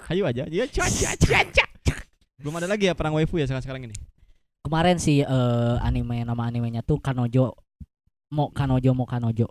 ayo 0.07 0.23
aja, 0.23 0.45
ya 0.45 0.65
caca 0.69 1.11
caca. 1.17 1.65
Belum 2.37 2.53
ada 2.55 2.69
lagi 2.69 2.85
ya 2.85 2.93
perang 2.93 3.17
waifu 3.17 3.35
ya 3.35 3.49
sekarang 3.49 3.65
sekarang 3.65 3.81
ini. 3.89 3.95
Kemarin 4.61 5.01
sih 5.01 5.25
eh, 5.25 5.75
anime 5.81 6.21
nama 6.21 6.45
animenya 6.45 6.79
tuh 6.79 6.95
Kanojo 6.95 7.57
Mo 8.29 8.53
Kanojo 8.53 8.93
Mo 8.93 9.03
Kanojo. 9.03 9.49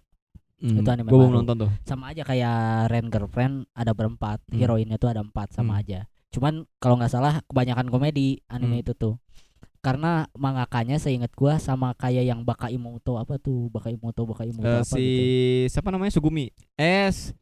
Itu 0.63 0.87
anime 0.87 1.11
Gue 1.11 1.19
belum 1.19 1.27
baru. 1.27 1.39
nonton 1.43 1.57
tuh. 1.67 1.71
Sama 1.83 2.15
aja 2.15 2.23
kayak 2.23 2.87
Ren 2.87 3.11
Girlfriend 3.11 3.67
ada 3.75 3.91
berempat, 3.91 4.39
Hmm. 4.47 4.57
heroinnya 4.57 4.95
tuh 4.95 5.11
ada 5.11 5.21
empat 5.21 5.51
sama 5.51 5.75
Hmm. 5.75 5.81
aja. 5.83 6.01
Cuman 6.31 6.65
kalau 6.79 6.97
nggak 6.97 7.11
salah 7.11 7.43
kebanyakan 7.45 7.91
komedi 7.91 8.41
anime 8.47 8.79
Hmm. 8.79 8.83
itu 8.87 8.93
tuh. 8.95 9.19
Karena 9.83 10.31
mangakanya 10.33 10.95
seingat 10.97 11.35
gua 11.35 11.59
sama 11.59 11.91
kayak 11.93 12.23
yang 12.23 12.41
Baka 12.43 12.71
Imoto 12.71 13.19
apa 13.19 13.35
tuh 13.37 13.67
Baka 13.67 13.91
Imoto 13.91 14.23
Baka 14.23 14.47
Imoto 14.47 14.63
Eh, 14.65 14.79
apa 14.79 14.87
si 14.87 15.03
gitu. 15.03 15.75
siapa 15.75 15.91
namanya 15.91 16.15
Sugumi? 16.15 16.55
Es. 16.73 17.35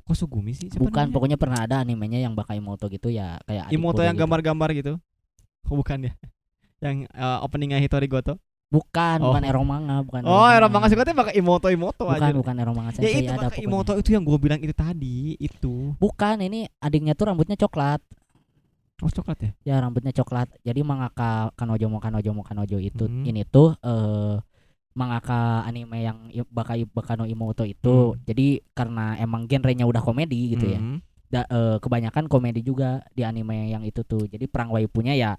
Kok 0.00 0.14
Sugumi 0.14 0.54
sih? 0.54 0.70
Siapa 0.70 0.80
Bukan, 0.80 0.94
namanya? 1.02 1.14
pokoknya 1.18 1.36
pernah 1.36 1.58
ada 1.60 1.76
animenya 1.78 2.22
yang 2.22 2.32
Baka 2.32 2.54
Imoto 2.54 2.86
gitu 2.86 3.10
ya 3.10 3.42
kayak 3.42 3.68
Imoto 3.68 4.00
yang 4.00 4.14
gitu. 4.14 4.22
gambar-gambar 4.22 4.70
gitu. 4.72 4.94
Oh, 5.64 5.80
bukan 5.80 5.96
ya. 6.04 6.12
Yang 6.78 7.08
eh, 7.08 7.38
openingnya 7.40 7.80
Hitori 7.80 8.04
Goto. 8.04 8.36
Bukan, 8.68 9.16
Oh. 9.24 9.32
bukan 9.32 9.42
Ero 9.42 9.62
manga, 9.64 10.02
bukan. 10.02 10.20
Oh, 10.28 10.44
era 10.44 10.68
manga 10.68 10.86
sih 10.86 10.94
katanya 10.94 11.24
pakai 11.24 11.38
Imoto 11.38 11.72
Imoto 11.72 12.04
Bukan, 12.04 12.20
aja. 12.20 12.36
bukan 12.36 12.54
Ero 12.58 12.72
manga 12.76 12.90
Ya 12.98 13.08
itu 13.08 13.32
ada. 13.32 13.48
Imoto 13.56 13.96
itu 13.96 14.12
yang 14.12 14.22
gue 14.22 14.36
bilang 14.36 14.60
itu 14.60 14.70
tadi, 14.70 15.40
itu. 15.40 15.96
Bukan, 15.96 16.36
ini 16.38 16.68
adiknya 16.78 17.16
tuh 17.16 17.32
rambutnya 17.32 17.56
coklat. 17.56 18.04
Oh, 19.02 19.10
coklat 19.10 19.38
ya? 19.42 19.50
Ya 19.66 19.76
rambutnya 19.82 20.14
coklat. 20.14 20.46
Jadi 20.62 20.80
mangaka 20.86 21.50
Kanojo 21.58 21.90
mo 21.90 21.98
Kanojo 21.98 22.30
mo 22.30 22.46
Kanojo 22.46 22.78
itu 22.78 23.04
Hmm. 23.10 23.26
ini 23.26 23.42
tuh 23.42 23.74
eh 23.82 24.38
mangaka 24.94 25.66
anime 25.66 26.06
yang 26.06 26.30
Baka 26.54 26.78
Bakano 26.86 27.26
Imoto 27.26 27.66
itu. 27.66 28.14
Hmm. 28.14 28.22
Jadi 28.22 28.62
karena 28.70 29.18
emang 29.18 29.50
genrenya 29.50 29.82
udah 29.84 29.98
komedi 29.98 30.54
gitu 30.54 30.70
ya. 30.70 30.78
Mhm. 30.78 30.96
Da- 31.26 31.50
eh, 31.50 31.76
kebanyakan 31.82 32.30
komedi 32.30 32.62
juga 32.62 33.02
di 33.10 33.26
anime 33.26 33.74
yang 33.74 33.82
itu 33.82 34.06
tuh. 34.06 34.30
Jadi 34.30 34.46
perang 34.46 34.70
waipunya 34.70 35.18
ya 35.18 35.32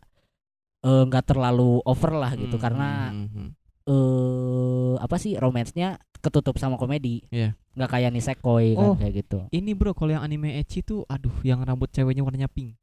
eh, 0.83 1.03
nggak 1.07 1.31
terlalu 1.31 1.79
over 1.87 2.11
lah 2.13 2.35
gitu 2.35 2.59
Mhm, 2.59 2.61
karena 2.61 2.89
mhm. 3.15 3.47
eh 3.87 4.93
apa 4.99 5.15
sih 5.15 5.39
romansnya 5.39 5.97
ketutup 6.19 6.59
sama 6.59 6.75
komedi. 6.75 7.23
Iya. 7.31 7.55
Nggak 7.73 7.89
kayak 7.89 8.11
Nisekoi 8.11 8.75
kan 8.75 8.87
Oh. 8.91 8.95
kayak 8.99 9.13
gitu. 9.23 9.39
Ini 9.49 9.71
bro, 9.73 9.95
kalau 9.95 10.11
yang 10.11 10.23
anime 10.23 10.59
ecchi 10.59 10.79
tuh, 10.81 11.07
aduh, 11.07 11.33
yang 11.41 11.63
rambut 11.63 11.87
ceweknya 11.89 12.21
warnanya 12.21 12.47
pink. 12.47 12.75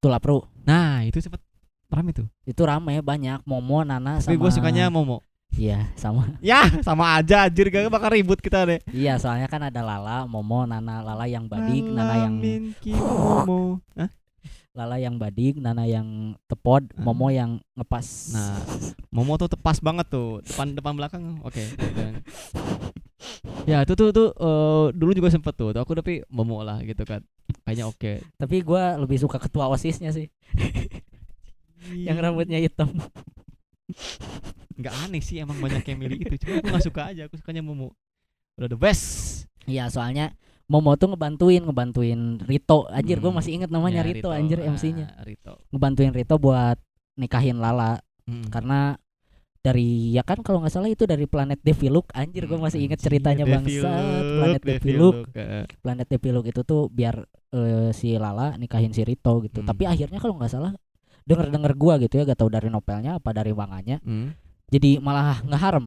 Itulah 0.00 0.16
Pro. 0.16 0.48
Nah, 0.64 1.04
itu 1.04 1.20
sempet 1.20 1.44
rame 1.92 2.16
tuh. 2.16 2.24
Itu 2.48 2.64
rame 2.64 3.04
banyak 3.04 3.44
Momo, 3.44 3.84
Nana 3.84 4.16
Tapi 4.16 4.32
sama 4.32 4.40
gue 4.40 4.50
sukanya 4.56 4.88
Momo. 4.88 5.20
Iya, 5.52 5.92
sama. 5.92 6.24
Ya, 6.40 6.64
sama 6.80 7.20
aja 7.20 7.44
anjir, 7.44 7.68
gak 7.68 7.92
bakal 7.92 8.16
ribut 8.16 8.40
kita 8.40 8.64
deh. 8.64 8.80
Iya, 8.96 9.20
soalnya 9.20 9.44
kan 9.44 9.60
ada 9.60 9.84
Lala, 9.84 10.24
Momo, 10.24 10.64
Nana, 10.64 11.04
Lala 11.04 11.28
yang 11.28 11.44
badik, 11.44 11.84
Nana 11.84 12.16
yang 12.16 12.40
Alamin 12.40 12.72
ki 12.80 12.96
Momo. 13.44 13.84
Hah? 13.92 14.08
Lala 14.72 14.96
yang 14.96 15.20
badik, 15.20 15.60
Nana 15.60 15.84
yang 15.84 16.32
tepod, 16.48 16.88
Ah. 16.96 17.04
Momo 17.04 17.28
yang 17.28 17.60
ngepas. 17.76 18.32
Nah, 18.32 18.56
Momo 19.12 19.36
tuh 19.36 19.52
tepas 19.52 19.84
banget 19.84 20.08
tuh, 20.08 20.40
depan 20.48 20.72
depan 20.72 20.96
belakang, 20.96 21.44
oke. 21.44 21.60
kan. 21.76 22.24
ya 23.64 23.84
itu 23.84 23.92
tuh 23.92 24.08
tuh 24.10 24.28
eh, 24.32 24.86
dulu 24.92 25.10
juga 25.12 25.28
sempet 25.28 25.52
tuh, 25.52 25.70
tuh 25.70 25.80
aku 25.80 25.92
tapi 25.92 26.24
Momo 26.28 26.60
lah 26.60 26.80
gitu 26.80 27.04
kan, 27.04 27.20
kayaknya 27.64 27.84
oke. 27.86 28.12
Tapi 28.36 28.56
gua 28.60 28.96
lebih 28.96 29.16
suka 29.16 29.36
ketua 29.36 29.68
OSISnya 29.68 30.10
sih, 30.10 30.26
yang 32.06 32.16
rambutnya 32.16 32.56
hitam. 32.56 32.88
nggak 34.80 34.94
aneh 35.04 35.20
sih 35.20 35.36
emang 35.36 35.60
banyak 35.60 35.84
yang 35.84 35.98
milih 36.00 36.18
itu, 36.24 36.34
cuma 36.40 36.56
aku 36.56 36.66
nggak 36.72 36.84
suka 36.86 37.02
aja, 37.12 37.22
aku 37.28 37.36
sukanya 37.36 37.60
Momo. 37.60 37.92
Udah 38.56 38.68
the 38.68 38.78
best. 38.78 39.44
Iya, 39.68 39.92
soalnya 39.92 40.32
Momo 40.70 40.96
tuh 40.96 41.12
ngebantuin 41.12 41.60
ngebantuin 41.66 42.40
Rito. 42.40 42.86
Anjir, 42.88 43.18
Hmm. 43.20 43.34
masih 43.34 43.60
inget 43.60 43.68
namanya 43.68 44.00
Ya, 44.00 44.08
Rito, 44.08 44.28
anjir 44.30 44.62
Ah, 44.62 44.70
MC-nya. 44.70 45.12
Rito. 45.26 45.60
Ngebantuin 45.68 46.14
Rito 46.14 46.38
buat 46.38 46.78
nikahin 47.18 47.58
Lala 47.58 48.00
Hmm. 48.24 48.46
karena 48.48 48.94
dari 49.60 50.10
ya 50.10 50.24
kan 50.24 50.40
kalau 50.40 50.58
nggak 50.58 50.72
salah 50.72 50.88
itu 50.88 51.04
dari 51.04 51.28
planet 51.28 51.60
Deviluk 51.60 52.08
anjir 52.12 52.48
gue 52.48 52.56
masih 52.56 52.80
inget 52.80 52.96
Anjir, 52.96 53.20
ceritanya 53.20 53.44
bangsat 53.44 54.22
planet 54.34 54.62
Deviluk 54.64 55.16
eh. 55.32 55.64
planet 55.78 56.06
Deviluk 56.08 56.44
itu 56.44 56.60
tuh 56.62 56.88
biar 56.88 57.20
eh, 57.52 57.92
si 57.92 58.16
Lala 58.16 58.56
nikahin 58.56 58.88
si 58.90 59.04
Rito 59.04 59.36
gitu 59.40 59.60
Hmm. 59.60 59.68
tapi 59.68 59.84
akhirnya 59.84 60.16
kalau 60.16 60.34
nggak 60.34 60.48
salah 60.48 60.72
denger 61.22 61.52
denger 61.52 61.72
gua 61.76 62.00
gitu 62.00 62.16
ya 62.16 62.24
gak 62.24 62.38
tahu 62.38 62.48
dari 62.48 62.66
novelnya 62.66 63.16
apa 63.16 63.30
dari 63.30 63.52
manganya 63.52 64.00
Hmm. 64.00 64.32
jadi 64.66 64.96
malah 64.98 65.44
ngeharem 65.44 65.84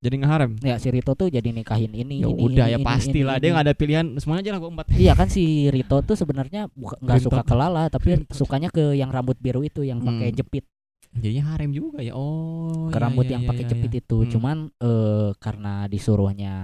Jadi 0.00 0.16
ngeharem. 0.16 0.56
ya 0.64 0.80
si 0.80 0.88
Rito 0.88 1.12
tuh 1.12 1.28
jadi 1.28 1.44
nikahin 1.46 1.92
ini 1.92 2.24
Ya 2.24 2.32
ini, 2.32 2.40
udah 2.40 2.66
ini, 2.66 2.72
ya 2.72 2.78
ini, 2.80 2.86
pastilah 2.88 3.36
ini, 3.36 3.40
dia 3.44 3.46
ini. 3.46 3.52
nggak 3.52 3.66
ada 3.68 3.74
pilihan 3.76 4.06
semuanya 4.16 4.40
aja 4.40 4.50
lah 4.56 4.58
gua 4.58 4.70
empat. 4.72 4.86
Iya 4.96 5.12
kan 5.12 5.28
si 5.28 5.42
Rito 5.68 6.00
tuh 6.00 6.16
sebenarnya 6.16 6.72
nggak 6.72 7.20
suka 7.20 7.44
ke 7.44 7.52
Lala 7.52 7.84
tapi 7.86 8.24
sukanya 8.30 8.72
ke 8.72 8.96
yang 8.96 9.12
rambut 9.12 9.36
biru 9.36 9.60
itu 9.60 9.84
yang 9.84 10.00
pakai 10.00 10.32
Hmm. 10.32 10.38
jepit 10.40 10.64
Jadinya 11.12 11.44
harem 11.50 11.70
juga 11.70 11.98
ya. 12.00 12.14
Oh. 12.14 12.86
ke 12.86 12.94
iya, 12.94 13.02
rambut 13.02 13.24
iya, 13.26 13.32
yang 13.34 13.42
iya, 13.42 13.50
pakai 13.50 13.64
iya, 13.66 13.70
jepit 13.70 13.90
iya. 13.90 14.00
itu 14.00 14.16
Hmm. 14.20 14.30
cuman 14.30 14.56
eh 14.76 15.30
karena 15.36 15.74
disuruhnya 15.86 16.54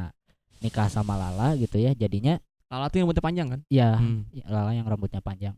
nikah 0.58 0.86
sama 0.86 1.14
Lala 1.14 1.54
gitu 1.54 1.76
ya 1.76 1.92
jadinya 1.92 2.38
Lala 2.66 2.86
tuh 2.86 2.98
yang 2.98 3.06
rambutnya 3.06 3.22
panjang 3.22 3.46
kan? 3.48 3.60
ya 3.68 3.90
Hmm. 3.94 4.26
ya, 4.30 4.44
Lala 4.46 4.70
yang 4.72 4.86
rambutnya 4.86 5.20
panjang 5.20 5.54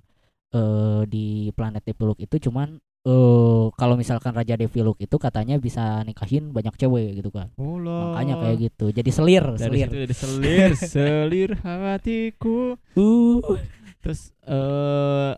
eh 0.49 1.03
di 1.05 1.27
planet 1.53 1.85
Deviluk 1.85 2.17
itu 2.19 2.37
cuman 2.43 2.77
eh 3.03 3.65
kalau 3.75 3.95
misalkan 3.95 4.33
Raja 4.33 4.57
Deviluk 4.57 4.97
itu 4.99 5.17
katanya 5.17 5.57
bisa 5.57 6.01
nikahin 6.03 6.51
banyak 6.51 6.75
cewek 6.75 7.17
gitu 7.17 7.29
kan 7.29 7.49
Oh 7.57 7.77
lah. 7.77 8.13
makanya 8.13 8.35
kayak 8.39 8.57
gitu 8.67 8.91
jadi 8.91 9.11
selir 9.11 9.45
Dari 9.47 9.61
selir 9.63 9.87
situ 9.87 9.97
jadi 10.03 10.15
selir, 10.17 10.71
selir 10.97 11.51
hatiku. 11.61 12.77
uh 12.95 13.41
Terus 14.01 14.33
eh 14.43 15.33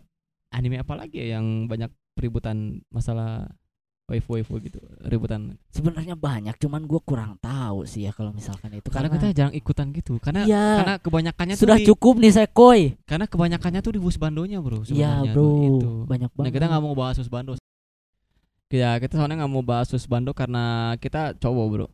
anime 0.51 0.79
apa 0.79 0.95
lagi 0.97 1.19
ya 1.21 1.39
yang 1.39 1.67
banyak 1.67 1.91
peributan 2.21 2.85
masalah 2.93 3.49
waifu 4.11 4.35
waifu 4.37 4.59
gitu, 4.59 4.83
ributan. 5.07 5.55
sebenarnya 5.71 6.19
banyak 6.19 6.59
cuman 6.59 6.83
gue 6.83 6.99
kurang 7.07 7.39
tahu 7.39 7.87
sih 7.87 8.05
ya 8.05 8.13
kalau 8.13 8.35
misalkan 8.35 8.75
itu 8.75 8.91
Karena 8.91 9.07
karena, 9.07 9.23
kita 9.23 9.27
jarang 9.39 9.55
ikutan 9.55 9.87
gitu. 9.95 10.19
Karena 10.19 10.43
iya 10.45 10.67
karena 10.83 10.95
kebanyakannya 10.99 11.55
sudah 11.55 11.79
tuh 11.79 11.83
di, 11.83 11.87
cukup 11.89 12.15
nih 12.19 12.33
sekoy 12.35 12.81
karena 13.07 13.31
kebanyakannya 13.31 13.81
tuh 13.81 13.95
di 13.95 14.01
Husbandonya, 14.03 14.59
Bro. 14.59 14.83
iya 14.91 15.23
sebenarnya 15.25 15.33
bro 15.33 15.47
tuh, 15.47 15.55
itu. 15.63 15.91
banyak 16.11 16.31
Nah, 16.31 16.37
banget 16.43 16.53
kita 16.59 16.65
nggak 16.69 16.83
mau 16.83 16.95
bahas 16.99 17.17
Husbando. 17.23 17.53
Ya, 18.71 18.91
kita 18.99 19.15
soalnya 19.19 19.47
nggak 19.47 19.53
mau 19.55 19.63
bahas 19.63 19.89
Husbando 19.95 20.31
karena 20.35 20.95
kita 20.99 21.39
cowok, 21.39 21.67
Bro. 21.71 21.87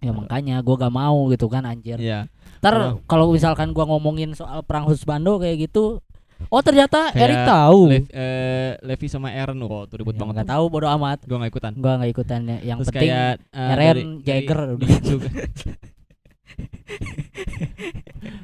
ya 0.00 0.16
makanya 0.16 0.64
gue 0.64 0.74
gak 0.80 0.94
mau 0.96 1.28
gitu 1.28 1.44
kan 1.52 1.60
anjir 1.68 2.00
Iya. 2.00 2.24
Ntar 2.64 2.72
Kalau- 2.72 2.96
kalau 3.04 3.26
misalkan 3.36 3.76
gua 3.76 3.84
ngomongin 3.84 4.32
soal 4.32 4.64
perang 4.64 4.88
husbando 4.88 5.36
kayak 5.36 5.68
gitu, 5.68 6.00
oh 6.48 6.62
ternyata 6.62 7.12
Kayak 7.12 7.24
Erik 7.26 7.40
tahu. 7.44 7.80
Lev, 7.86 8.04
eh, 8.08 8.72
Levi 8.80 9.06
sama 9.06 9.28
Aaron, 9.28 9.60
oh, 9.60 9.84
tuh 9.84 10.00
ribut 10.00 10.14
Ya, 10.14 10.20
banget. 10.22 10.34
nggak 10.40 10.48
tahu 10.48 10.64
bodo 10.66 10.86
amat. 10.88 11.18
Gua 11.26 11.36
nggak 11.38 11.52
ikutan. 11.52 11.72
Gua 11.76 11.92
nggak 11.98 12.10
ikutannya. 12.10 12.56
Yang 12.62 12.78
Terus 12.80 12.88
penting 12.88 13.10
kayak 13.10 13.34
Eren 13.52 13.76
dari- 13.76 14.04
Jaeger 14.24 14.58
dari- 14.58 14.74
udah. 14.74 14.88
juga. 15.10 15.28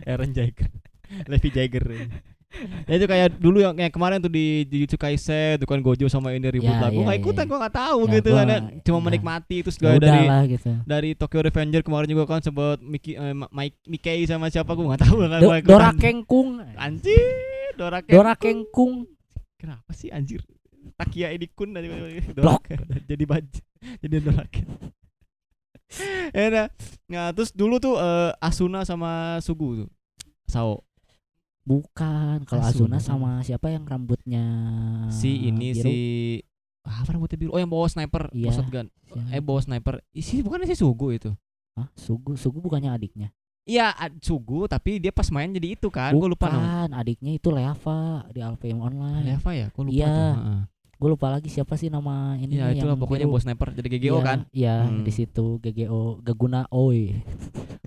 Eren 0.07 0.31
Jaeger. 0.33 0.69
Levi 1.31 1.49
Jaeger. 1.49 1.85
Ya 2.89 2.97
itu 2.97 3.05
kayak 3.05 3.37
dulu 3.37 3.61
yang 3.61 3.77
kayak 3.77 3.93
kemarin 3.93 4.17
tuh 4.17 4.33
di 4.33 4.65
Jujutsu 4.65 4.97
Kaisen 4.97 5.61
tuh 5.61 5.69
kan 5.69 5.77
Gojo 5.77 6.09
sama 6.09 6.33
ini 6.33 6.49
ribut 6.49 6.73
Ya, 6.73 6.81
lah. 6.81 6.89
Gua 6.89 7.05
ya, 7.05 7.13
ya, 7.13 7.21
ikutan, 7.21 7.45
ya. 7.45 7.49
gua 7.53 7.59
nggak 7.61 7.77
tahu 7.77 7.99
Ya, 8.01 8.13
gitu 8.17 8.29
gua- 8.33 8.41
kan. 8.41 8.63
Cuma 8.81 8.97
ya. 8.97 9.05
menikmati 9.05 9.57
terus 9.61 9.77
Ya 9.77 9.81
juga 9.83 9.93
dari 10.01 10.09
udahlah 10.25 10.43
gitu. 10.49 10.71
dari 10.89 11.11
Tokyo 11.13 11.41
Revenger 11.45 11.83
kemarin 11.85 12.09
juga 12.09 12.25
kan 12.25 12.41
sebut 12.41 12.79
Miki 12.81 13.13
eh, 13.13 13.35
Mike 13.37 13.77
Mickey 13.85 14.25
sama 14.25 14.49
siapa 14.49 14.73
gua 14.73 14.85
nggak 14.89 15.03
tahu 15.05 15.17
kan. 15.21 15.29
Do- 15.37 15.45
gua 15.45 15.57
ikutan. 15.59 15.69
Dora 15.69 15.91
Kengkung. 15.93 16.49
Anjir, 16.75 17.21
Dora 17.77 17.99
Kengkung. 18.01 18.17
Dora 18.17 18.35
Kengkung. 18.35 18.95
Kenapa 19.57 19.91
sih 19.93 20.09
anjir? 20.13 20.41
Takia 20.97 21.33
ini 21.35 21.47
kun 21.53 21.77
dari 21.77 21.89
Blok. 22.33 22.69
jadi 23.11 23.25
baju 23.27 23.61
jadi 24.03 24.17
Doraken. 24.23 24.67
Ya 26.35 26.51
nah, 26.51 26.67
nah 27.07 27.27
terus 27.31 27.55
dulu 27.55 27.79
tuh 27.79 27.95
eh, 27.95 28.35
Asuna 28.43 28.83
sama 28.83 29.39
Sugu 29.39 29.87
tuh. 29.87 29.89
Sao. 30.51 30.83
Bukan, 31.63 32.43
kalau 32.43 32.63
Asuna. 32.67 32.99
Asuna 32.99 32.99
sama 32.99 33.31
siapa 33.47 33.71
yang 33.71 33.87
rambutnya 33.87 34.43
si 35.15 35.47
ini 35.47 35.75
biru? 35.79 35.87
si 35.87 35.95
ah, 36.83 37.07
apa 37.07 37.15
rambutnya 37.15 37.39
biru? 37.39 37.55
Oh 37.55 37.63
yang 37.63 37.71
bawa 37.71 37.87
sniper, 37.87 38.35
Iya. 38.35 38.51
bawa 38.51 38.59
shotgun. 38.59 38.87
Siapa? 39.07 39.31
Eh 39.31 39.43
bawa 39.43 39.61
sniper. 39.63 39.95
Isi 40.11 40.43
bukan 40.43 40.67
si 40.67 40.75
Sugu 40.75 41.15
itu. 41.15 41.31
Hah? 41.79 41.87
Sugu, 41.95 42.35
Sugu 42.35 42.59
bukannya 42.59 42.91
adiknya? 42.91 43.31
Iya, 43.67 43.91
Sugu 44.21 44.65
tapi 44.65 44.97
dia 44.97 45.11
pas 45.11 45.27
main 45.29 45.51
jadi 45.51 45.75
itu 45.75 45.91
kan. 45.91 46.15
Gue 46.15 46.31
lupa 46.31 46.47
namanya. 46.47 46.87
Bukan, 46.87 46.91
adiknya 46.95 47.33
itu 47.35 47.49
Leava 47.51 48.23
di 48.31 48.39
Alfheim 48.39 48.79
Online. 48.79 49.27
Leva 49.27 49.51
ya? 49.53 49.67
Gue 49.69 49.85
lupa 49.85 49.99
Iya. 49.99 50.15
Gue 50.97 51.09
lupa 51.11 51.27
lagi 51.29 51.51
siapa 51.51 51.75
sih 51.75 51.91
nama 51.91 52.39
ini 52.39 52.57
Iya, 52.57 52.73
itulah 52.73 52.95
yang 52.95 53.03
pokoknya 53.03 53.27
biru. 53.27 53.35
bawa 53.35 53.43
sniper 53.43 53.69
jadi 53.75 53.89
GGO 53.91 54.07
Iya, 54.09 54.23
kan. 54.23 54.39
Iya, 54.49 54.77
Hmm. 54.81 55.03
di 55.03 55.13
situ 55.13 55.47
GGO 55.59 56.23
Gaguna 56.23 56.65
Oi. 56.71 57.21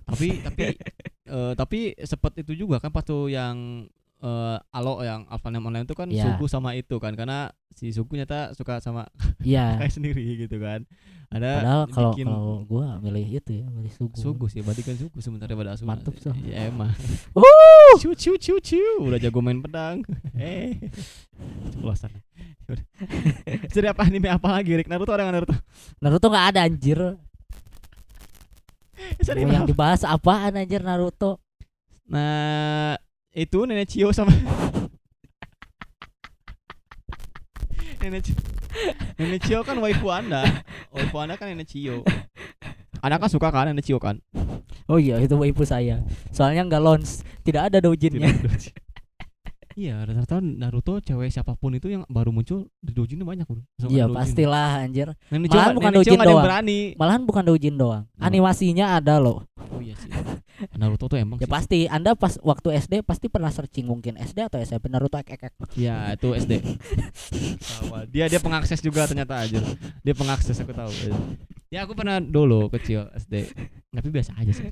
tapi 0.03 0.27
tapi 0.39 0.63
eh, 1.31 1.53
tapi 1.55 1.79
sempet 1.97 2.33
itu 2.37 2.53
juga 2.55 2.77
kan 2.77 2.89
pas 2.89 3.01
tuh 3.01 3.25
yang 3.27 3.87
eh 4.19 4.57
Alo 4.75 4.99
yang 4.99 5.23
Alpha 5.27 5.47
Name 5.47 5.63
Online 5.63 5.83
itu 5.83 5.95
kan 5.95 6.07
Iya. 6.07 6.35
Sugu 6.35 6.45
sama 6.45 6.75
itu 6.75 6.99
kan 6.99 7.15
karena 7.15 7.49
si 7.71 7.89
Sugu 7.89 8.13
nyata 8.13 8.51
suka 8.51 8.79
sama 8.79 9.07
Iya. 9.39 9.75
kayak 9.79 9.91
sendiri 9.91 10.23
gitu 10.37 10.59
kan 10.59 10.83
ada 11.29 11.61
Padahal 11.61 11.83
kalau 11.87 12.09
bikin 12.11 12.25
kalau 12.25 12.65
gua 12.65 12.97
milih 12.99 13.21
itu 13.21 13.51
ya, 13.53 13.65
milih 13.69 13.93
Sugu. 13.93 14.17
Sugu 14.17 14.45
sih 14.49 14.59
berarti 14.59 14.81
kan 14.81 14.97
Sugu 14.97 15.21
sementara 15.21 15.53
pada 15.53 15.77
Asuna 15.77 15.93
Mantep, 15.93 16.17
so. 16.17 16.33
ya 16.41 16.67
emang 16.67 16.89
Uh! 17.37 17.93
ciu 17.97 18.11
ciu 18.13 18.35
ciu 18.35 18.57
ciu 18.59 18.91
udah 19.01 19.15
jago 19.17 19.39
main 19.39 19.61
pedang 19.61 20.01
eh 20.35 20.75
ceplosan 21.71 22.11
jadi 23.69 23.93
apa 23.93 24.05
anime 24.05 24.29
apa 24.29 24.45
lagi 24.51 24.75
Rick 24.75 24.85
Naruto 24.85 25.09
ada 25.09 25.23
nggak 25.23 25.35
Naruto 25.37 25.55
Naruto 25.97 26.27
nggak 26.27 26.47
ada 26.53 26.59
anjir. 26.65 26.99
Sorry, 29.23 29.41
yang 29.41 29.65
dibahas 29.65 30.03
apaan 30.03 30.53
anjir 30.53 30.83
Naruto? 30.83 31.39
Nah, 32.05 32.93
itu 33.33 33.59
Nenek 33.65 33.87
Cio 33.89 34.09
sama 34.09 34.33
Nenek 37.99 38.31
Cio. 38.31 38.35
Nenek 39.19 39.41
Cio 39.43 39.59
kan 39.67 39.75
waifu 39.83 40.07
Anda. 40.07 40.63
Waifu 40.95 41.15
Anda 41.19 41.35
kan 41.35 41.51
Nenek 41.51 41.67
Cio. 41.67 42.07
Anda 43.03 43.19
kan 43.19 43.27
suka 43.27 43.51
kan 43.51 43.67
Nenek 43.67 43.83
Cio 43.83 43.99
kan? 43.99 44.23
Oh 44.87 44.95
iya 44.95 45.19
itu 45.19 45.35
ibu 45.35 45.63
saya. 45.67 45.99
Soalnya 46.31 46.63
nggak 46.65 46.81
launch, 46.81 47.21
tidak 47.43 47.69
ada 47.69 47.83
doujinnya. 47.83 48.31
Iya, 49.79 50.03
rata-rata 50.03 50.43
Naruto 50.43 50.99
cewek 50.99 51.31
siapa 51.31 51.55
pun 51.55 51.71
itu 51.71 51.87
yang 51.87 52.03
baru 52.11 52.35
muncul 52.35 52.67
di 52.83 52.91
doujinnya 52.91 53.23
banyak, 53.23 53.47
Bro. 53.47 53.63
Iya 53.87 54.11
pastilah 54.11 54.83
anjir. 54.83 55.15
Nenek 55.31 55.47
Cio, 55.47 55.55
Malahan 55.55 55.71
bukan 55.71 55.91
doujin 55.95 56.19
doang. 56.19 56.43
berani. 56.43 56.79
Malahan 56.99 57.23
bukan 57.23 57.43
doujin 57.47 57.75
doang. 57.79 58.03
Apa? 58.11 58.27
Animasinya 58.27 58.99
ada 58.99 59.15
loh. 59.17 59.47
Oh 59.71 59.79
iya 59.79 59.95
sih. 59.95 60.11
Naruto 60.75 61.07
tuh 61.07 61.15
emang 61.15 61.39
Ya 61.39 61.47
sih. 61.47 61.53
pasti 61.55 61.79
Anda 61.87 62.11
pas 62.11 62.35
waktu 62.43 62.75
SD 62.75 63.07
pasti 63.07 63.31
pernah 63.31 63.47
searching 63.47 63.87
mungkin 63.87 64.19
SD 64.19 64.43
atau 64.43 64.59
SMP 64.59 64.91
Naruto 64.91 65.15
ek 65.15 65.31
ek 65.31 65.47
ek. 65.47 65.53
Ya 65.79 66.11
itu 66.11 66.35
SD. 66.35 66.59
Dia 68.11 68.27
dia 68.27 68.39
pengakses 68.43 68.83
juga 68.83 69.07
ternyata 69.07 69.39
aja. 69.39 69.63
Dia 70.03 70.11
pengakses 70.11 70.59
aku 70.59 70.75
tahu. 70.75 70.91
Ya 71.71 71.87
aku 71.87 71.95
pernah 71.95 72.19
dulu 72.19 72.67
kecil 72.69 73.07
SD. 73.15 73.47
Tapi 73.95 74.07
biasa 74.11 74.35
aja 74.35 74.51
sih. 74.51 74.67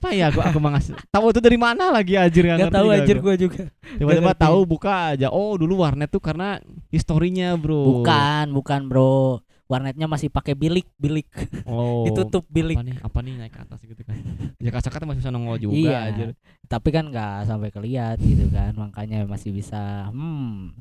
Kenapa 0.00 0.16
ya 0.16 0.32
aku 0.32 0.40
aku 0.40 0.58
mengakses? 0.64 0.96
Tahu 1.12 1.28
itu 1.28 1.44
dari 1.44 1.60
mana 1.60 1.92
lagi 1.92 2.16
anjir 2.16 2.48
nggak 2.48 2.72
Gak 2.72 2.72
tahu 2.72 2.88
anjir 2.88 3.16
gua 3.20 3.36
juga. 3.36 3.68
Tiba-tiba 4.00 4.32
tahu 4.32 4.58
buka 4.64 5.12
aja. 5.12 5.28
Oh 5.28 5.60
dulu 5.60 5.84
warnet 5.84 6.08
tuh 6.08 6.24
karena 6.24 6.56
historinya 6.88 7.52
bro. 7.60 8.00
Bukan, 8.00 8.48
bukan 8.56 8.88
bro. 8.88 9.44
Warnetnya 9.68 10.08
masih 10.08 10.32
pakai 10.32 10.56
bilik, 10.56 10.88
bilik. 10.96 11.28
Oh. 11.68 12.02
Ditutup 12.08 12.48
bilik. 12.48 12.80
Apa 12.80 12.88
nih? 12.88 12.96
Apa 13.04 13.18
nih 13.20 13.32
naik 13.44 13.52
ke 13.52 13.60
atas 13.60 13.80
gitu 13.84 14.00
kan? 14.08 14.16
Ya 14.64 14.72
kacak 14.72 15.04
masih 15.04 15.20
bisa 15.20 15.28
nongol 15.28 15.60
juga 15.60 15.76
iya. 15.76 16.08
anjir. 16.08 16.32
Tapi 16.64 16.88
kan 16.88 17.12
nggak 17.12 17.44
sampai 17.44 17.68
keliat 17.68 18.16
gitu 18.24 18.48
kan. 18.48 18.72
Makanya 18.80 19.28
masih 19.28 19.52
bisa 19.52 20.08
hmm. 20.08 20.80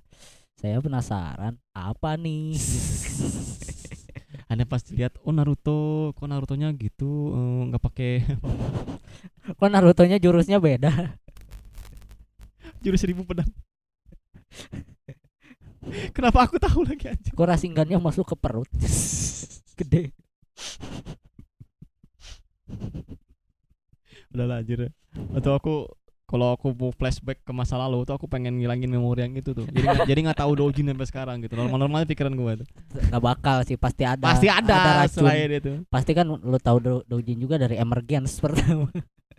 Saya 0.55 0.79
penasaran 0.79 1.59
apa 1.75 2.15
nih? 2.15 2.55
Anda 4.49 4.65
pasti 4.65 4.97
lihat 4.97 5.21
oh 5.21 5.29
Naruto, 5.29 6.09
kok 6.17 6.25
Narutonya 6.25 6.73
gitu 6.73 7.37
eh, 7.37 7.61
nggak 7.69 7.83
pakai 7.85 8.11
Kok 9.59 9.69
Naruto-nya 9.69 10.21
jurusnya 10.21 10.61
beda? 10.61 10.89
jurus 12.83 13.01
seribu 13.01 13.25
pedang. 13.25 13.49
Kenapa 16.15 16.45
aku 16.45 16.61
tahu 16.61 16.85
lagi 16.85 17.09
anjir? 17.09 17.33
Kok 17.33 17.47
Rasengannya 17.49 17.97
masuk 17.97 18.29
ke 18.29 18.35
perut? 18.37 18.69
Gede. 19.73 20.13
Udah 24.29 24.45
lah 24.45 24.61
anjir. 24.61 24.93
Atau 25.33 25.57
aku 25.57 25.89
kalau 26.29 26.53
aku 26.53 26.69
mau 26.71 26.93
flashback 26.93 27.41
ke 27.41 27.49
masa 27.49 27.73
lalu 27.75 28.05
tuh 28.05 28.13
aku 28.13 28.25
pengen 28.25 28.53
ngilangin 28.55 28.85
memori 28.85 29.25
yang 29.25 29.33
itu 29.33 29.49
tuh. 29.49 29.65
Jadi 29.65 29.81
nggak- 29.81 30.05
jadi 30.05 30.19
nggak 30.21 30.37
tahu 30.37 30.51
Dojin 30.53 30.85
sampai 30.87 31.07
sekarang 31.07 31.35
gitu. 31.41 31.53
Normal-normalnya 31.55 32.05
pikiran 32.05 32.29
gua 32.31 32.53
tuh. 32.55 32.67
Gak 33.03 33.17
bakal 33.19 33.57
sih 33.63 33.75
pasti 33.75 34.05
ada. 34.05 34.21
Pasti 34.23 34.45
ada, 34.45 35.01
racun. 35.01 35.25
selain 35.25 35.49
itu. 35.49 35.71
Pasti 35.87 36.13
kan 36.13 36.29
lu 36.29 36.57
tahu 36.57 36.77
do, 36.77 36.93
Dojin 37.03 37.33
juga 37.35 37.57
dari 37.57 37.75
Emergence 37.75 38.37
pertama. 38.43 38.85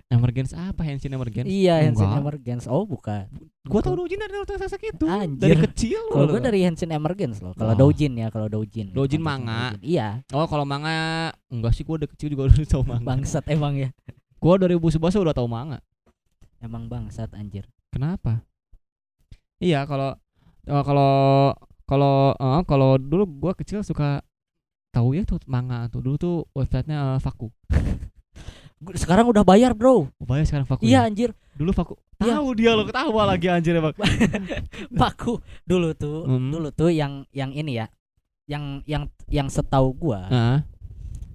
Emergence 0.09 0.51
apa 0.53 0.83
Henshin 0.83 1.07
Emergence? 1.09 1.47
iya, 1.47 1.79
Henshin. 1.81 2.11
Emergence. 2.11 2.67
Oh, 2.67 2.83
bukan. 2.83 3.31
Gua 3.63 3.79
tahu 3.79 3.95
Dojin 3.97 4.19
dari 4.19 4.35
Naruto 4.35 4.59
Sasuke 4.59 4.91
itu. 4.91 5.07
Anjir. 5.07 5.39
Dari 5.39 5.55
kecil 5.63 6.03
Kalau 6.11 6.27
gue 6.27 6.43
dari 6.43 6.61
Henshin 6.61 6.91
Emergence 6.91 7.39
loh. 7.39 7.55
Kalau 7.55 7.71
Wah. 7.71 7.79
Dojin 7.79 8.19
ya, 8.19 8.27
kalau 8.27 8.51
Dojin. 8.51 8.91
Dojin 8.91 9.23
manga. 9.23 9.71
Dojin. 9.71 9.87
Iya, 9.87 10.27
Oh, 10.35 10.43
kalau 10.45 10.67
manga 10.67 10.91
enggak 11.47 11.71
sih 11.73 11.87
gua 11.87 12.03
udah 12.03 12.11
kecil 12.11 12.27
juga 12.29 12.43
udah 12.51 12.67
tahu 12.67 12.83
manga. 12.83 13.07
bangsat 13.07 13.47
emang 13.47 13.79
ya. 13.79 13.95
Gua 14.37 14.59
2011 14.59 14.99
udah 14.99 15.31
tahu 15.31 15.47
manga. 15.47 15.79
Emang 16.61 16.87
bangsat 16.87 17.33
anjir. 17.33 17.65
Kenapa? 17.91 18.45
Iya, 19.59 19.85
kalau 19.85 20.17
oh, 20.69 20.83
kalau 20.85 21.13
kalau 21.85 22.17
eh, 22.37 22.63
kalau 22.65 22.91
dulu 22.97 23.25
gua 23.27 23.53
kecil 23.57 23.81
suka 23.81 24.21
tahu 24.93 25.17
ya 25.17 25.25
tuh 25.25 25.41
manga 25.47 25.89
tuh 25.89 26.01
dulu 26.01 26.17
tuh 26.17 26.37
websitenya 26.53 27.17
eh, 27.17 27.21
Faku. 27.21 27.49
Sekarang 28.97 29.29
udah 29.29 29.45
bayar, 29.45 29.77
Bro. 29.77 30.09
Oh, 30.09 30.25
bayar 30.25 30.49
sekarang 30.49 30.65
Faku. 30.65 30.89
Iya, 30.89 31.05
ya? 31.05 31.09
anjir. 31.09 31.31
Dulu 31.53 31.69
Faku. 31.77 32.01
Iya. 32.25 32.41
Tahu 32.41 32.49
dia 32.57 32.73
lo 32.73 32.89
ketawa 32.89 33.29
lagi 33.29 33.53
anjir 33.53 33.77
emang. 33.77 33.93
Paku 35.01 35.41
dulu 35.69 35.93
tuh, 35.93 36.25
Hmm. 36.25 36.49
dulu 36.49 36.73
tuh 36.73 36.89
yang 36.89 37.29
yang 37.33 37.53
ini 37.53 37.77
ya. 37.77 37.93
Yang 38.49 38.65
yang 38.89 39.03
yang 39.31 39.49
setahu 39.53 39.93
gua 39.95 40.27
Nah, 40.33 40.57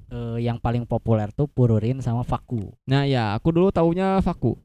eh, 0.09 0.37
yang 0.41 0.57
paling 0.57 0.89
populer 0.89 1.29
tuh 1.31 1.45
Pururin 1.45 2.01
sama 2.01 2.25
Faku. 2.25 2.73
nah 2.83 3.05
ya, 3.05 3.37
aku 3.37 3.53
dulu 3.53 3.69
taunya 3.69 4.17
Faku. 4.25 4.57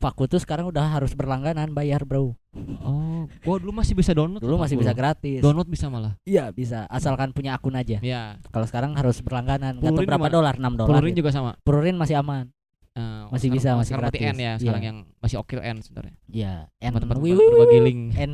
Faku 0.00 0.24
tuh 0.24 0.40
sekarang 0.40 0.64
udah 0.64 0.80
harus 0.90 1.12
berlangganan 1.12 1.70
bayar, 1.70 2.02
Bro. 2.02 2.32
Oh, 2.80 3.28
gua 3.44 3.56
dulu 3.56 3.68
masih 3.70 3.92
bisa 3.92 4.10
download. 4.10 4.40
Dulu 4.40 4.56
masih 4.56 4.74
bisa 4.74 4.90
gratis. 4.90 5.38
Download 5.38 5.68
bisa 5.68 5.86
malah. 5.86 6.16
Iya, 6.24 6.48
bisa. 6.50 6.88
Asalkan 6.88 7.30
punya 7.30 7.52
akun 7.52 7.76
aja. 7.76 8.00
Ya, 8.00 8.40
Kalau 8.48 8.64
sekarang 8.64 8.96
harus 8.96 9.20
berlangganan. 9.20 9.76
Gak 9.76 9.92
tahu 9.92 10.08
berapa 10.08 10.26
dolar, 10.26 10.56
6 10.56 10.72
dolar. 10.74 10.88
Pururin 10.88 11.12
gitu. 11.12 11.20
juga 11.20 11.30
sama. 11.30 11.50
Pururin 11.60 11.94
masih 11.94 12.16
aman. 12.16 12.48
Eh, 12.90 13.22
Masih 13.30 13.52
bisa, 13.52 13.76
masih 13.76 13.94
gratis. 13.94 14.18
N 14.18 14.34
ya, 14.34 14.34
Iya. 14.34 14.52
sekarang 14.58 14.82
yang 14.82 14.96
masih 15.20 15.36
okil 15.38 15.60
N 15.60 15.78
sebenarnya. 15.78 16.16
Iya, 16.26 16.54
n 16.74 16.90
Tempat-tempat 16.90 17.16
wi- 17.20 17.30
wi- 17.30 17.50
berbagi 17.54 17.80
link. 17.84 18.00
n. 18.18 18.30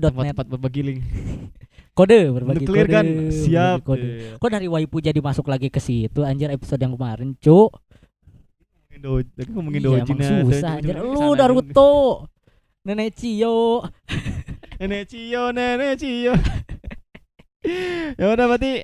Tempat-tempat 0.00 0.46
berbagi 0.48 0.82
link. 0.82 1.00
kode 1.92 2.20
berbagi 2.32 2.64
Nuklir 2.64 2.88
kode 2.88 2.90
kan 2.90 3.06
siap. 3.30 3.84
kode. 3.84 4.02
Iya. 4.02 4.30
Kok 4.40 4.48
dari 4.50 4.66
waipu 4.66 4.98
jadi 4.98 5.20
masuk 5.20 5.46
lagi 5.46 5.68
ke 5.68 5.78
situ 5.78 6.24
anjir 6.24 6.48
episode 6.48 6.80
yang 6.80 6.90
kemarin, 6.90 7.36
Cuk. 7.38 7.78
Ngomongin 9.02 9.26
Doj- 9.26 9.34
Tadi 9.34 9.50
ngomongin 9.50 9.80
Iya, 9.80 9.90
ya, 9.98 10.44
susah 10.46 10.72
anjir. 10.78 10.94
Lu 10.96 11.34
Naruto. 11.34 11.92
Nenek 12.82 13.10
Cio. 13.14 13.82
Nenek 14.80 15.02
Cio, 15.06 15.44
nenek 15.50 15.92
Cio. 15.96 16.34
ya 18.20 18.26
udah 18.28 18.46
berarti 18.46 18.82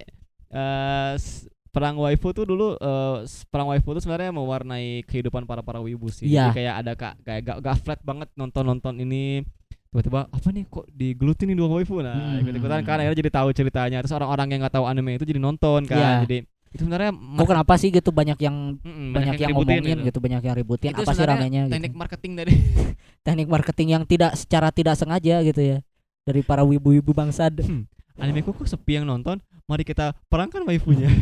s- 1.15 1.47
perang 1.69 1.95
waifu 1.97 2.31
tuh 2.31 2.45
dulu 2.45 2.75
s- 3.23 3.43
perang 3.45 3.69
waifu 3.69 3.91
tuh 3.91 4.01
sebenarnya 4.01 4.31
mewarnai 4.31 5.03
kehidupan 5.05 5.45
para 5.45 5.61
para 5.61 5.79
wibu 5.79 6.09
sih. 6.09 6.27
Iya. 6.27 6.49
Jadi 6.49 6.57
kayak 6.57 6.75
ada 6.77 6.93
kak 6.95 7.15
kayak 7.23 7.43
gak, 7.45 7.59
gak 7.61 7.77
flat 7.79 8.01
banget 8.03 8.29
nonton-nonton 8.35 8.95
ini 8.99 9.43
tiba-tiba 9.89 10.29
apa 10.29 10.49
nih 10.49 10.65
kok 10.65 10.85
digelutin 10.87 11.49
nih 11.49 11.57
dua 11.57 11.69
waifu 11.73 11.99
nah 11.99 12.13
Hmm. 12.13 12.45
ikut-ikutan 12.45 12.85
kan 12.85 13.01
akhirnya 13.01 13.17
jadi 13.17 13.33
tahu 13.33 13.49
ceritanya 13.51 13.99
terus 13.99 14.13
orang-orang 14.13 14.47
yang 14.53 14.61
nggak 14.61 14.77
tahu 14.77 14.85
anime 14.85 15.17
itu 15.17 15.25
jadi 15.25 15.41
nonton 15.41 15.81
kan 15.83 15.97
Iya. 15.97 16.13
jadi 16.23 16.37
itu 16.69 16.81
sebenarnya 16.81 17.11
Kok 17.13 17.47
kenapa 17.47 17.75
sih 17.75 17.89
gitu 17.89 18.09
banyak 18.09 18.39
yang 18.39 18.77
banyak 19.11 19.35
yang 19.37 19.51
ributin 19.51 19.75
ngomongin 19.75 19.97
itu. 19.97 20.07
gitu, 20.07 20.19
banyak 20.19 20.43
yang 20.43 20.55
ributin 20.55 20.91
Itu 20.91 21.01
apa 21.01 21.13
sih 21.13 21.25
ramenya 21.25 21.63
gitu. 21.65 21.73
teknik 21.73 21.95
marketing 21.95 22.33
dari 22.35 22.53
Teknik 23.27 23.47
marketing 23.47 23.89
yang 23.91 24.05
tidak 24.05 24.33
secara 24.35 24.69
tidak 24.69 24.95
sengaja 24.95 25.41
gitu 25.43 25.59
ya 25.59 25.79
dari 26.23 26.41
para 26.41 26.61
wibu-wibu 26.61 27.11
bangsad. 27.11 27.57
anime 28.19 28.43
kok 28.43 28.59
sepi 28.61 28.93
yang 28.95 29.05
nonton 29.05 29.39
mari 29.65 29.83
kita 29.83 30.11
perangkan 30.27 30.65
waifunya 30.65 31.07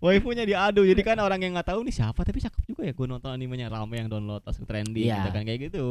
waifunya 0.00 0.42
diadu 0.42 0.82
jadi 0.82 1.02
kan 1.02 1.18
orang 1.18 1.36
yang 1.38 1.52
nggak 1.52 1.68
tahu 1.68 1.82
nih 1.82 1.92
siapa 1.92 2.20
tapi 2.20 2.38
cakep 2.38 2.62
juga 2.64 2.82
ya 2.82 2.92
gue 2.92 3.06
nonton 3.06 3.28
animenya 3.28 3.68
rame 3.68 3.96
yang 3.96 4.06
download 4.06 4.40
langsung 4.40 4.62
trending 4.62 5.04
Iya. 5.04 5.20
gitu 5.20 5.30
kan 5.30 5.42
kayak 5.42 5.60
gitu 5.68 5.84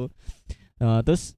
Nah, 0.77 1.03
terus 1.03 1.37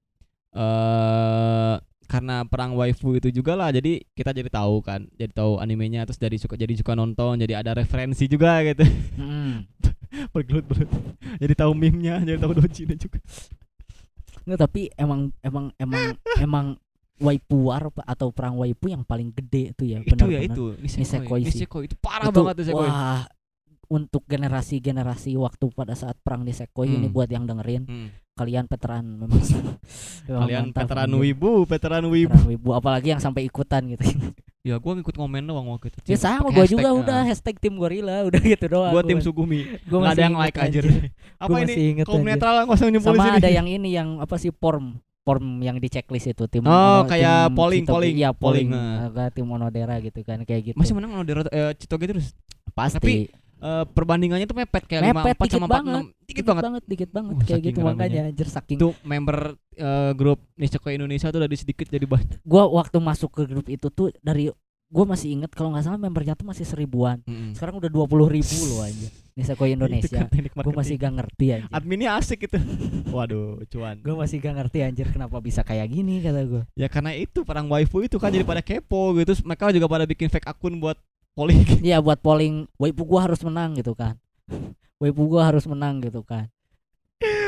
eh 0.49 1.75
karena 2.05 2.43
perang 2.43 2.73
waifu 2.73 3.15
itu 3.15 3.31
juga 3.31 3.53
lah 3.53 3.69
jadi 3.69 4.03
kita 4.11 4.31
jadi 4.31 4.49
tahu 4.49 4.79
kan 4.79 5.07
jadi 5.13 5.31
tahu 5.31 5.57
animenya 5.57 6.03
terus 6.03 6.19
jadi 6.19 6.35
suka 6.35 6.53
jadi 6.53 6.73
suka 6.75 6.93
nonton 6.93 7.37
jadi 7.37 7.59
ada 7.59 7.71
referensi 7.73 8.27
juga 8.27 8.59
gitu 8.61 8.83
Mm. 9.17 9.65
bergelut-gelut 10.29 10.89
jadi 11.37 11.53
tahu 11.55 11.71
meme-nya 11.73 12.21
jadi 12.21 12.37
tahu 12.37 12.53
dojinnya 12.53 12.95
juga 12.95 13.17
Nggak, 14.43 14.59
tapi 14.59 14.91
emang 14.93 15.31
emang 15.39 15.71
emang 15.79 16.03
emang 16.37 16.65
waipu 17.15 17.71
war 17.71 17.79
atau 18.03 18.27
perang 18.29 18.59
waipu 18.59 18.91
yang 18.91 19.01
paling 19.01 19.31
gede 19.31 19.71
tuh 19.71 19.87
ya 19.87 20.01
itu 20.01 20.11
ya 20.27 20.43
benar-benar. 20.43 20.51
itu 20.51 20.63
Nisekoi 20.83 21.07
Nisekoi. 21.07 21.39
Nisekoi 21.47 21.83
itu 21.87 21.95
parah 21.97 22.27
Itu, 22.27 22.43
banget 22.43 22.55
Nisekoi 22.59 22.83
Wah, 22.83 23.23
untuk 23.93 24.25
generasi-generasi 24.25 25.37
waktu 25.37 25.69
pada 25.69 25.93
saat 25.93 26.17
perang 26.17 26.41
di 26.41 26.49
Sekoi 26.49 26.89
ini 26.89 27.05
Hmm. 27.05 27.13
buat 27.13 27.29
yang 27.29 27.45
dengerin 27.45 27.85
Hmm. 27.85 28.09
kalian 28.33 28.65
veteran 28.65 29.05
memang. 29.21 29.37
kalian 30.25 30.73
veteran 30.73 31.11
wibu 31.13 31.51
veteran 31.63 32.03
wibu 32.07 32.33
Veteran 32.33 32.49
wibu 32.49 32.69
apalagi 32.73 33.13
yang 33.13 33.21
sampai 33.21 33.45
ikutan 33.45 33.85
gitu. 33.87 34.01
ya 34.63 34.79
gua 34.79 34.95
ngikut 34.95 35.13
komen 35.13 35.43
doang 35.43 35.67
waktu 35.69 35.91
itu 35.91 35.97
ya 36.07 36.17
sama 36.17 36.47
hashtag, 36.47 36.71
juga 36.71 36.87
ah. 36.89 36.95
udah 36.95 37.19
hashtag 37.27 37.55
tim 37.59 37.75
gorila 37.75 38.23
udah 38.23 38.41
gitu 38.41 38.65
doang. 38.65 38.89
gua 38.89 39.03
tim 39.03 39.19
Sugumi 39.19 39.67
gua 39.85 39.99
nggak 40.01 40.13
ada 40.15 40.23
yang 40.23 40.35
like 40.39 40.57
anjir 40.57 40.85
apa 41.43 41.55
ini 41.61 42.01
kaum 42.01 42.23
netral 42.23 42.63
nggak 42.63 42.73
usah 42.73 42.87
nyebut 42.87 43.11
Sama 43.11 43.23
sini 43.27 43.37
ada 43.37 43.49
yang 43.51 43.67
ini 43.67 43.89
yang 43.91 44.17
apa 44.17 44.39
sih 44.39 44.49
form 44.49 44.97
form 45.21 45.59
yang 45.59 45.77
di 45.77 45.87
checklist 45.87 46.31
itu 46.31 46.47
tim 46.47 46.63
Oh, 46.63 47.03
kayak 47.05 47.51
tim 47.51 47.55
polling, 47.55 47.83
Citoge. 47.83 47.91
polling, 47.95 48.15
iya 48.15 48.29
polling, 48.31 48.67
polling, 48.67 48.67
nah. 48.71 49.07
Agak 49.11 49.27
tim 49.35 49.45
monodera 49.45 49.95
gitu 49.99 50.19
kan 50.23 50.39
kayak 50.41 50.61
gitu 50.71 50.75
masih 50.79 50.95
menang 50.95 51.11
Dero 51.21 51.43
eh, 51.45 51.75
Citoge 51.75 52.05
terus 52.07 52.27
pasti 52.71 52.95
tapi 52.97 53.13
eh, 53.63 53.85
perbandingannya 53.87 54.43
tuh 54.43 54.57
mepet 54.59 54.83
kayak 54.83 55.01
mepet 55.07 55.33
empat 55.33 55.47
dikit 55.47 55.55
sama 55.55 55.65
empat 55.65 55.75
banget 55.79 56.03
dikit 56.23 56.45
banget. 56.45 56.83
dikit 56.85 57.09
banget 57.09 57.33
Uh, 57.33 57.45
kayak 57.47 57.61
gitu 57.63 57.79
makanya 57.79 58.21
anjir 58.27 58.47
saking 58.51 58.77
itu 58.77 58.87
member 59.01 59.37
eh, 59.73 60.11
grup 60.13 60.39
Nisekoi 60.53 60.93
Indonesia 60.95 61.31
tuh 61.31 61.41
dari 61.41 61.55
sedikit 61.55 61.87
jadi 61.87 62.03
banyak. 62.03 62.43
Gua 62.43 62.67
waktu 62.67 62.97
masuk 62.99 63.31
ke 63.31 63.43
grup 63.47 63.67
itu 63.71 63.87
tuh 63.87 64.11
dari 64.19 64.51
gua 64.87 65.05
masih 65.09 65.33
inget 65.33 65.49
kalau 65.49 65.73
nggak 65.73 65.83
salah 65.83 65.97
membernya 65.97 66.35
tuh 66.35 66.45
masih 66.45 66.67
seribuan. 66.67 67.23
Mm-mm. 67.25 67.57
sekarang 67.57 67.81
udah 67.81 67.89
dua 67.89 68.05
puluh 68.05 68.29
ribu 68.29 68.53
loh 68.69 68.85
aja 68.85 69.09
Nisekoi 69.33 69.71
Itu 69.73 69.77
Indonesia. 69.81 70.21
kan 70.21 70.29
gue 70.29 70.53
marketing. 70.53 70.77
masih 70.77 70.93
gak 71.01 71.13
ngerti 71.17 71.45
anjir. 71.49 71.71
Adminnya 71.73 72.09
asik 72.21 72.39
itu. 72.45 72.57
Waduh 73.15 73.65
cuan. 73.65 73.97
Gue 74.05 74.13
masih 74.13 74.37
gak 74.37 74.53
ngerti 74.61 74.77
anjir 74.85 75.07
kenapa 75.09 75.41
bisa 75.41 75.65
kayak 75.65 75.89
gini 75.89 76.21
kata 76.21 76.45
gue 76.45 76.61
ya 76.77 76.85
karena 76.85 77.17
itu 77.17 77.41
perang 77.41 77.65
waifu 77.65 78.05
itu 78.05 78.21
kan 78.21 78.29
jadi 78.29 78.45
pada 78.45 78.61
kepo 78.61 79.17
gitu. 79.17 79.33
Terus 79.33 79.41
mereka 79.41 79.73
juga 79.73 79.89
pada 79.89 80.05
bikin 80.05 80.29
fake 80.29 80.45
akun 80.45 80.77
buat 80.77 81.01
polling 81.33 81.61
Iya 81.83 81.99
buat 81.99 82.17
polling 82.17 82.65
waifu 82.75 83.03
gua 83.03 83.25
harus 83.25 83.41
menang 83.41 83.73
gitu 83.73 83.93
kan 83.93 84.17
waifu 85.01 85.25
gua 85.25 85.47
harus 85.47 85.65
menang 85.65 85.99
gitu 85.99 86.21
kan 86.21 86.49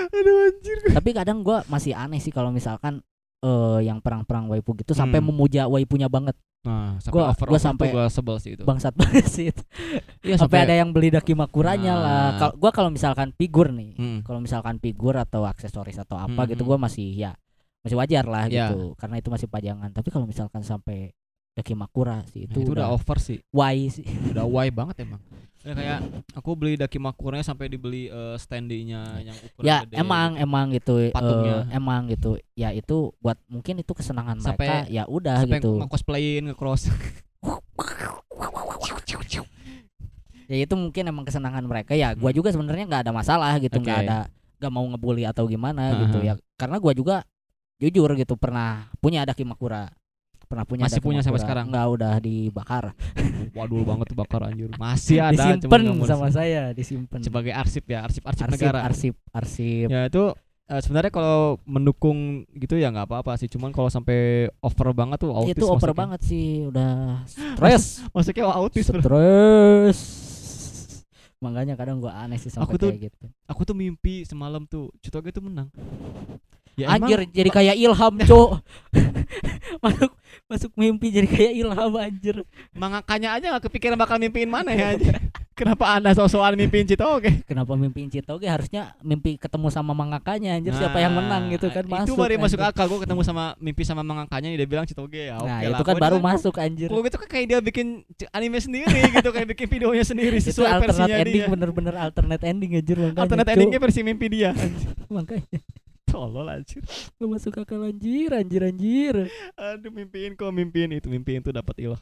aduh 0.08 0.48
anjir 0.48 0.78
tapi 0.90 1.10
kadang 1.12 1.42
gua 1.42 1.66
masih 1.66 1.92
aneh 1.92 2.18
sih 2.18 2.30
kalau 2.30 2.50
misalkan 2.50 3.02
eh 3.38 3.80
yang 3.82 4.00
perang-perang 4.00 4.48
waifu 4.48 4.74
gitu 4.76 4.92
sampai 4.92 5.20
Hmm. 5.20 5.30
memuja 5.30 5.68
waipunya 5.68 6.08
banget 6.08 6.34
nah 6.62 6.98
sampai 6.98 7.14
Gua- 7.14 7.30
over 7.30 7.46
gua 7.48 7.60
sampai- 7.60 7.92
gua 7.92 8.06
sebel 8.08 8.38
sih 8.40 8.52
itu 8.54 8.64
bangsat 8.64 8.96
banget 8.98 9.26
sih 9.28 9.46
itu. 9.48 9.62
iya 10.24 10.34
sampai 10.36 10.66
ada 10.66 10.74
yang 10.74 10.90
beli 10.90 11.12
dakimakuranya 11.12 11.94
Nah. 11.94 12.02
lah 12.02 12.26
kalau 12.40 12.54
gua 12.56 12.72
kalau 12.72 12.90
misalkan 12.90 13.30
figur 13.32 13.70
nih 13.70 13.94
Hmm. 13.94 14.20
kalau 14.22 14.40
misalkan 14.40 14.80
figur 14.80 15.14
atau 15.16 15.44
aksesoris 15.44 16.00
atau 16.00 16.16
apa 16.16 16.34
Hmm, 16.40 16.50
gitu 16.50 16.64
hmm. 16.64 16.70
gua 16.72 16.78
masih 16.80 17.06
ya 17.12 17.38
masih 17.82 17.94
wajar 17.96 18.26
lah 18.26 18.46
Ya. 18.48 18.66
gitu 18.66 18.96
karena 18.96 19.16
itu 19.16 19.30
masih 19.30 19.46
pajangan 19.46 19.90
tapi 19.92 20.10
kalau 20.10 20.26
misalkan 20.26 20.62
sampai 20.62 21.14
dakimakura 21.56 22.28
sih 22.28 22.44
Nah, 22.44 22.52
itu, 22.52 22.58
itu 22.62 22.70
udah 22.70 22.86
udah 22.86 22.88
over 22.94 23.18
sih 23.18 23.40
why 23.50 23.88
sih 23.88 24.04
udah 24.30 24.44
why 24.44 24.68
banget 24.68 25.02
emang 25.02 25.24
ya, 25.62 25.72
kayak 25.72 26.00
aku 26.34 26.52
beli 26.54 26.76
dakimakuranya 26.76 27.42
sampai 27.42 27.66
dibeli 27.66 28.06
eh, 28.06 28.36
standinya 28.36 29.18
yang 29.20 29.34
ukuran 29.34 29.64
ya 29.64 29.78
gede 29.82 29.96
emang 29.98 30.30
gitu. 30.32 30.44
emang 30.44 30.66
gitu 30.70 30.96
Patungnya. 31.10 31.58
emang 31.72 32.02
gitu 32.08 32.32
ya 32.54 32.70
itu 32.70 33.16
buat 33.18 33.40
mungkin 33.48 33.80
itu 33.80 33.92
kesenangan 33.92 34.38
Sampai- 34.38 34.68
mereka 34.68 34.92
ya 34.92 35.04
udah 35.06 35.42
sampai 35.42 35.58
gitu 35.58 35.72
nge-cosplayin 35.80 36.44
nge-cross 36.46 36.92
ya 40.46 40.58
itu 40.60 40.74
mungkin 40.76 41.04
emang 41.04 41.26
kesenangan 41.26 41.64
mereka 41.64 41.94
ya 41.94 42.14
gua 42.14 42.30
Hmm. 42.30 42.38
juga 42.38 42.50
sebenarnya 42.52 42.86
nggak 42.86 43.02
ada 43.02 43.12
masalah 43.12 43.58
gitu 43.58 43.82
nggak 43.82 43.98
Oke. 43.98 44.06
ada 44.06 44.18
nggak 44.56 44.72
mau 44.72 44.86
ngebully 44.86 45.26
atau 45.26 45.50
gimana 45.50 46.06
gitu 46.06 46.20
Aha. 46.20 46.28
ya 46.28 46.34
karena 46.54 46.78
gua 46.78 46.94
juga 46.94 47.16
jujur 47.78 48.14
gitu 48.14 48.36
pernah 48.36 48.86
punya 49.00 49.26
ada 49.26 49.34
kimakura 49.34 49.90
pernah 50.46 50.64
punya 50.64 50.86
Masih 50.86 51.02
punya 51.02 51.22
sampai 51.22 51.42
sekarang? 51.42 51.66
nggak 51.68 51.86
udah 51.92 52.14
dibakar. 52.18 52.86
Waduh 53.52 53.82
banget 53.82 54.06
tuh 54.10 54.18
bakar 54.18 54.42
anjir. 54.46 54.70
Masih 54.82 55.20
ada 55.20 55.34
disimpan 55.58 55.82
sama 56.04 56.28
saya 56.30 56.72
disimpan 56.72 57.20
sebagai 57.20 57.52
arsip 57.52 57.84
ya 57.86 58.02
arsip 58.02 58.24
arsip, 58.24 58.46
arsip 58.46 58.54
negara. 58.54 58.80
arsip 58.84 59.16
arsip. 59.30 59.88
Ya 59.88 60.06
itu 60.06 60.24
eh, 60.66 60.82
sebenarnya 60.82 61.10
kalau 61.10 61.58
mendukung 61.64 62.18
gitu 62.54 62.76
ya 62.76 62.90
nggak 62.90 63.06
apa-apa 63.06 63.36
sih. 63.36 63.46
Cuman 63.46 63.70
kalau 63.70 63.88
sampai 63.88 64.48
over 64.60 64.90
banget 64.92 65.20
tuh 65.20 65.32
autis 65.32 65.54
itu 65.54 65.66
over 65.66 65.78
masuknya. 65.92 66.00
banget 66.00 66.20
sih 66.24 66.48
udah 66.66 66.92
stres. 67.26 67.84
masuknya 68.10 68.44
autis. 68.48 68.86
Bro. 68.88 69.02
stres. 69.02 70.00
Makanya 71.38 71.76
kadang 71.76 72.00
gua 72.00 72.16
aneh 72.18 72.40
sih 72.40 72.50
Aku 72.56 72.74
tuh- 72.76 72.90
kayak 72.90 73.12
gitu. 73.12 73.26
Aku 73.46 73.62
tuh 73.62 73.74
mimpi 73.74 74.26
semalam 74.26 74.66
tuh 74.66 74.90
Citoge 75.00 75.30
tuh 75.30 75.44
menang. 75.46 75.70
Ya 76.76 76.92
anjir 76.92 77.20
emang 77.20 77.32
jadi 77.32 77.50
kayak 77.50 77.76
ilham 77.78 78.14
cok 78.20 78.50
masuk 79.84 80.12
masuk 80.46 80.72
mimpi 80.76 81.08
jadi 81.10 81.26
kayak 81.26 81.54
ilham 81.58 81.94
anjir 81.96 82.36
mangakanya 82.72 83.30
aja 83.34 83.46
gak 83.56 83.64
kepikiran 83.66 83.96
bakal 83.96 84.16
mimpiin 84.16 84.48
mana 84.48 84.72
ya 84.72 84.94
aja. 84.94 85.16
Kenapa 85.56 85.88
anda 85.88 86.12
sok-sokan 86.12 86.52
mimpiin 86.54 86.84
Citoge? 86.84 87.32
kenapa 87.46 87.80
mimpiin 87.80 88.12
Citoge 88.12 88.44
harusnya 88.44 88.92
mimpi 89.00 89.40
ketemu 89.40 89.72
sama 89.72 89.96
mangakanya 89.96 90.60
anjir 90.60 90.76
siapa 90.76 91.00
yang 91.00 91.16
menang 91.16 91.48
gitu 91.48 91.72
kan 91.72 91.80
Nah, 91.82 92.04
masuk 92.04 92.12
Itu 92.12 92.20
baru 92.20 92.36
masuk 92.36 92.60
anjir. 92.60 92.76
akal 92.76 92.86
gue 92.86 93.00
ketemu 93.00 93.22
sama 93.24 93.44
mimpi 93.58 93.84
sama 93.84 94.04
mangakanya 94.04 94.52
dia 94.52 94.68
bilang 94.68 94.84
Citoge 94.84 95.32
ya. 95.32 95.40
nah 95.40 95.48
oke 95.56 95.64
itu 95.64 95.72
lah. 95.72 95.80
kan 95.80 95.96
Gua 95.96 96.04
baru 96.04 96.18
masuk 96.20 96.56
anjir 96.60 96.92
Gue 96.92 97.02
gitu 97.02 97.16
kan 97.16 97.28
kayak 97.32 97.46
dia 97.48 97.60
bikin 97.64 97.88
anime 98.30 98.60
sendiri 98.60 99.00
gitu 99.16 99.30
kayak 99.32 99.48
bikin 99.50 99.68
videonya 99.72 100.04
sendiri 100.04 100.36
itu 100.36 100.52
sesuai 100.52 100.68
alternate 100.68 100.92
versinya 100.92 101.16
ending 101.18 101.40
dia. 101.40 101.48
bener-bener 101.48 101.94
alternate 101.96 102.44
ending 102.44 102.72
anjir 102.76 102.98
makanya 103.00 103.22
Alternate 103.24 103.50
endingnya 103.50 103.80
versi 103.80 104.00
mimpi 104.04 104.26
dia. 104.28 104.52
makanya 105.08 105.60
Tolol 106.16 106.48
anjir. 106.50 106.80
gak 107.12 107.28
masuk 107.28 107.54
akal 107.58 107.84
anjir 107.84 108.32
anjir 108.32 108.62
anjir 108.64 109.16
Aduh 109.54 109.92
mimpiin 109.92 110.32
kok 110.32 110.48
mimpiin 110.50 110.92
itu 110.94 111.06
mimpiin 111.06 111.42
tuh 111.42 111.52
dapat 111.52 111.76
ilham, 111.78 112.00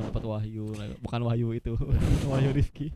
dapat 0.00 0.22
wahyu, 0.22 0.70
bukan 1.00 1.20
wahyu 1.24 1.48
itu, 1.52 1.74
wahyu 2.30 2.50
Rifki. 2.52 2.94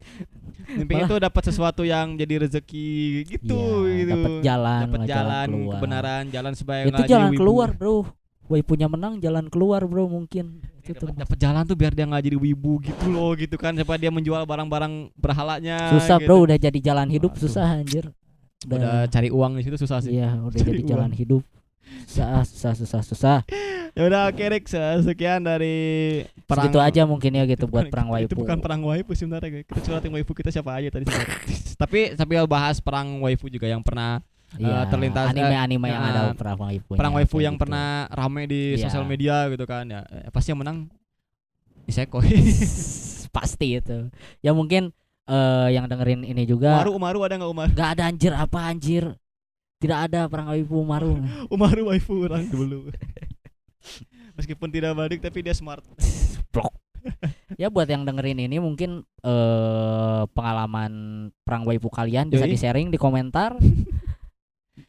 mimpiin 0.78 1.04
itu 1.04 1.16
dapat 1.18 1.42
sesuatu 1.44 1.82
yang 1.82 2.14
jadi 2.14 2.40
rezeki 2.40 2.90
gitu 3.28 3.60
Iya, 3.84 3.96
gitu. 3.98 4.10
dapat 4.10 4.32
jalan 4.40 4.80
Dapat 4.86 5.00
jalan, 5.04 5.46
keluar. 5.46 5.72
kebenaran, 5.76 6.22
jalan 6.28 6.52
supaya 6.54 6.80
itu 6.82 7.02
jalan 7.04 7.30
wibu. 7.30 7.38
keluar 7.38 7.68
bro 7.70 7.98
Woi 8.46 8.66
punya 8.66 8.88
menang 8.88 9.22
jalan 9.22 9.46
keluar 9.46 9.84
bro 9.84 10.08
mungkin 10.08 10.58
itu 10.80 10.90
Dapat 10.90 10.98
tuh 10.98 11.08
dapat 11.14 11.36
jalan 11.38 11.62
tuh 11.62 11.76
biar 11.76 11.92
dia 11.92 12.02
nggak 12.02 12.24
jadi 12.24 12.34
wibu 12.36 12.82
gitu 12.82 13.04
loh 13.06 13.30
gitu 13.32 13.54
kan 13.54 13.70
supaya 13.74 13.94
dia 13.96 14.10
menjual 14.10 14.42
barang-barang 14.42 15.14
berhalanya 15.14 15.92
susah 15.92 16.18
gitu. 16.18 16.26
bro 16.26 16.42
udah 16.42 16.58
jadi 16.58 16.78
jalan 16.80 17.06
hidup 17.08 17.30
Waduh. 17.30 17.42
susah 17.46 17.78
anjir 17.78 18.10
udah 18.68 19.08
cari 19.08 19.32
uang 19.32 19.56
di 19.56 19.62
situ 19.64 19.76
susah 19.80 20.04
sih. 20.04 20.20
Iya 20.20 20.36
udah 20.36 20.58
Cari 20.60 20.68
jadi 20.76 20.82
jalan 20.84 21.12
hidup. 21.16 21.42
Susah 22.04 22.44
susah 22.44 22.72
susah 22.76 23.00
susah. 23.02 23.38
Ya 23.96 24.02
udah 24.06 24.28
oke 24.28 24.44
Rick. 24.46 24.68
Se- 24.68 25.00
sekian 25.02 25.42
dari 25.42 26.20
perang 26.44 26.68
segitu 26.68 26.78
aja 26.78 27.02
mungkin 27.08 27.30
ya 27.34 27.44
gitu 27.48 27.64
buat 27.66 27.88
Bukan- 27.88 27.92
perang 27.92 28.08
waifu. 28.12 28.28
Itu 28.28 28.36
bukan 28.36 28.58
perang 28.60 28.80
waifu 28.84 29.12
sebenarnya 29.16 29.48
guys. 29.50 29.66
Kita 29.66 29.80
curhatin 29.80 30.12
waifu 30.12 30.32
kita 30.36 30.50
siapa 30.52 30.70
aja 30.76 30.88
tadi 30.92 31.08
tapi 31.82 32.12
tapi 32.12 32.32
bahas 32.44 32.78
perang 32.78 33.24
waifu 33.24 33.48
juga 33.48 33.64
yang 33.66 33.80
pernah 33.80 34.20
Iya, 34.58 34.82
terlintas, 34.90 35.30
eh, 35.30 35.38
anime-anime 35.38 35.86
yang 35.94 36.02
nah, 36.02 36.10
ada 36.10 36.22
perang 36.34 36.58
waifu 36.58 36.98
perang 36.98 37.14
waifu 37.14 37.38
yang 37.38 37.54
pernah 37.54 38.10
rame 38.10 38.50
di 38.50 38.74
Iya. 38.74 38.90
sosial 38.90 39.06
media 39.06 39.46
gitu 39.46 39.62
kan 39.62 39.86
ya. 39.86 40.02
Eh, 40.10 40.26
pasti 40.34 40.50
yang 40.50 40.58
menang 40.58 40.90
Isekoi. 41.86 42.26
pasti 43.36 43.78
itu. 43.78 44.10
Ya 44.42 44.50
mungkin 44.50 44.90
eh 45.30 45.68
yang 45.70 45.86
dengerin 45.86 46.26
ini 46.26 46.42
juga 46.42 46.82
Umaru 46.82 46.90
Umaru 46.98 47.18
ada 47.22 47.34
nggak 47.38 47.50
Umar? 47.54 47.68
nggak 47.70 47.90
ada 47.94 48.02
anjir 48.10 48.32
apa 48.34 48.58
anjir 48.66 49.04
tidak 49.80 50.10
ada 50.10 50.26
perang 50.26 50.50
waifu 50.50 50.82
Maru 50.82 51.22
Umaru 51.54 51.88
waifu 51.88 52.26
orang 52.26 52.50
dulu. 52.50 52.90
Meskipun 54.36 54.68
tidak 54.72 54.92
balik 54.96 55.20
tapi 55.22 55.40
dia 55.40 55.54
smart. 55.54 55.84
Blok. 56.52 56.74
ya 57.56 57.72
buat 57.72 57.88
yang 57.88 58.04
dengerin 58.04 58.44
ini 58.44 58.60
mungkin 58.60 59.00
eh 59.24 60.22
pengalaman 60.36 60.92
perang 61.46 61.64
waifu 61.64 61.88
kalian 61.88 62.28
bisa 62.28 62.44
Yoi. 62.44 62.52
di 62.52 62.58
sharing 62.60 62.88
di 62.92 63.00
komentar 63.00 63.56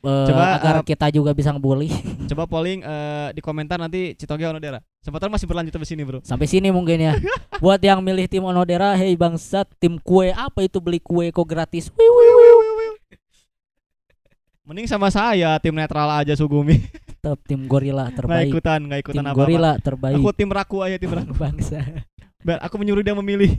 Eh, 0.02 0.26
Coba, 0.26 0.58
agar 0.58 0.76
eh, 0.82 0.84
kita 0.84 1.14
juga 1.14 1.30
bisa 1.30 1.54
ngebully 1.54 1.86
Coba 2.34 2.50
polling 2.50 2.82
eh, 2.82 3.28
di 3.32 3.42
komentar 3.42 3.78
nanti 3.78 4.18
Citoge 4.18 4.42
Onodera. 4.44 4.82
Tahu 5.00 5.30
masih 5.30 5.46
berlanjut 5.46 5.70
sampai 5.72 5.86
sini, 5.86 6.02
Bro. 6.02 6.20
sampai 6.26 6.50
sini 6.50 6.74
mungkin 6.74 6.98
ya 6.98 7.14
buat 7.64 7.78
yang 7.78 8.02
milih 8.02 8.26
tim 8.26 8.42
Onodera 8.42 8.98
hei 8.98 9.14
bangsat 9.14 9.70
tim 9.78 10.02
kue 10.02 10.34
apa 10.34 10.66
itu 10.66 10.82
beli 10.82 10.98
kue 10.98 11.30
kok 11.30 11.46
gratis 11.46 11.94
Wiu, 11.94 12.10
wiu, 12.10 12.34
wiu. 12.34 12.92
Mending 14.62 14.86
sama 14.86 15.10
saya 15.10 15.58
tim 15.58 15.74
netral 15.74 16.10
aja 16.18 16.34
Sugumi. 16.34 16.82
tetap 17.22 17.38
tim 17.46 17.70
gorila 17.70 18.10
Nggak 18.10 18.18
terbaik 18.18 18.50
ikutan, 18.50 18.80
nggak 18.82 19.00
ikutan 19.06 19.22
tim 19.22 19.26
apa-apa. 19.28 19.42
gorila 19.46 19.72
terbaik 19.78 20.16
Aku 20.18 20.30
tim 20.34 20.50
raku 20.50 20.78
aja 20.82 20.98
tim 20.98 21.12
raku. 21.18 21.34
bangsa 21.34 21.78
Biar 22.42 22.58
aku 22.58 22.76
menyuruh 22.82 23.06
dia 23.06 23.14
memilih. 23.14 23.54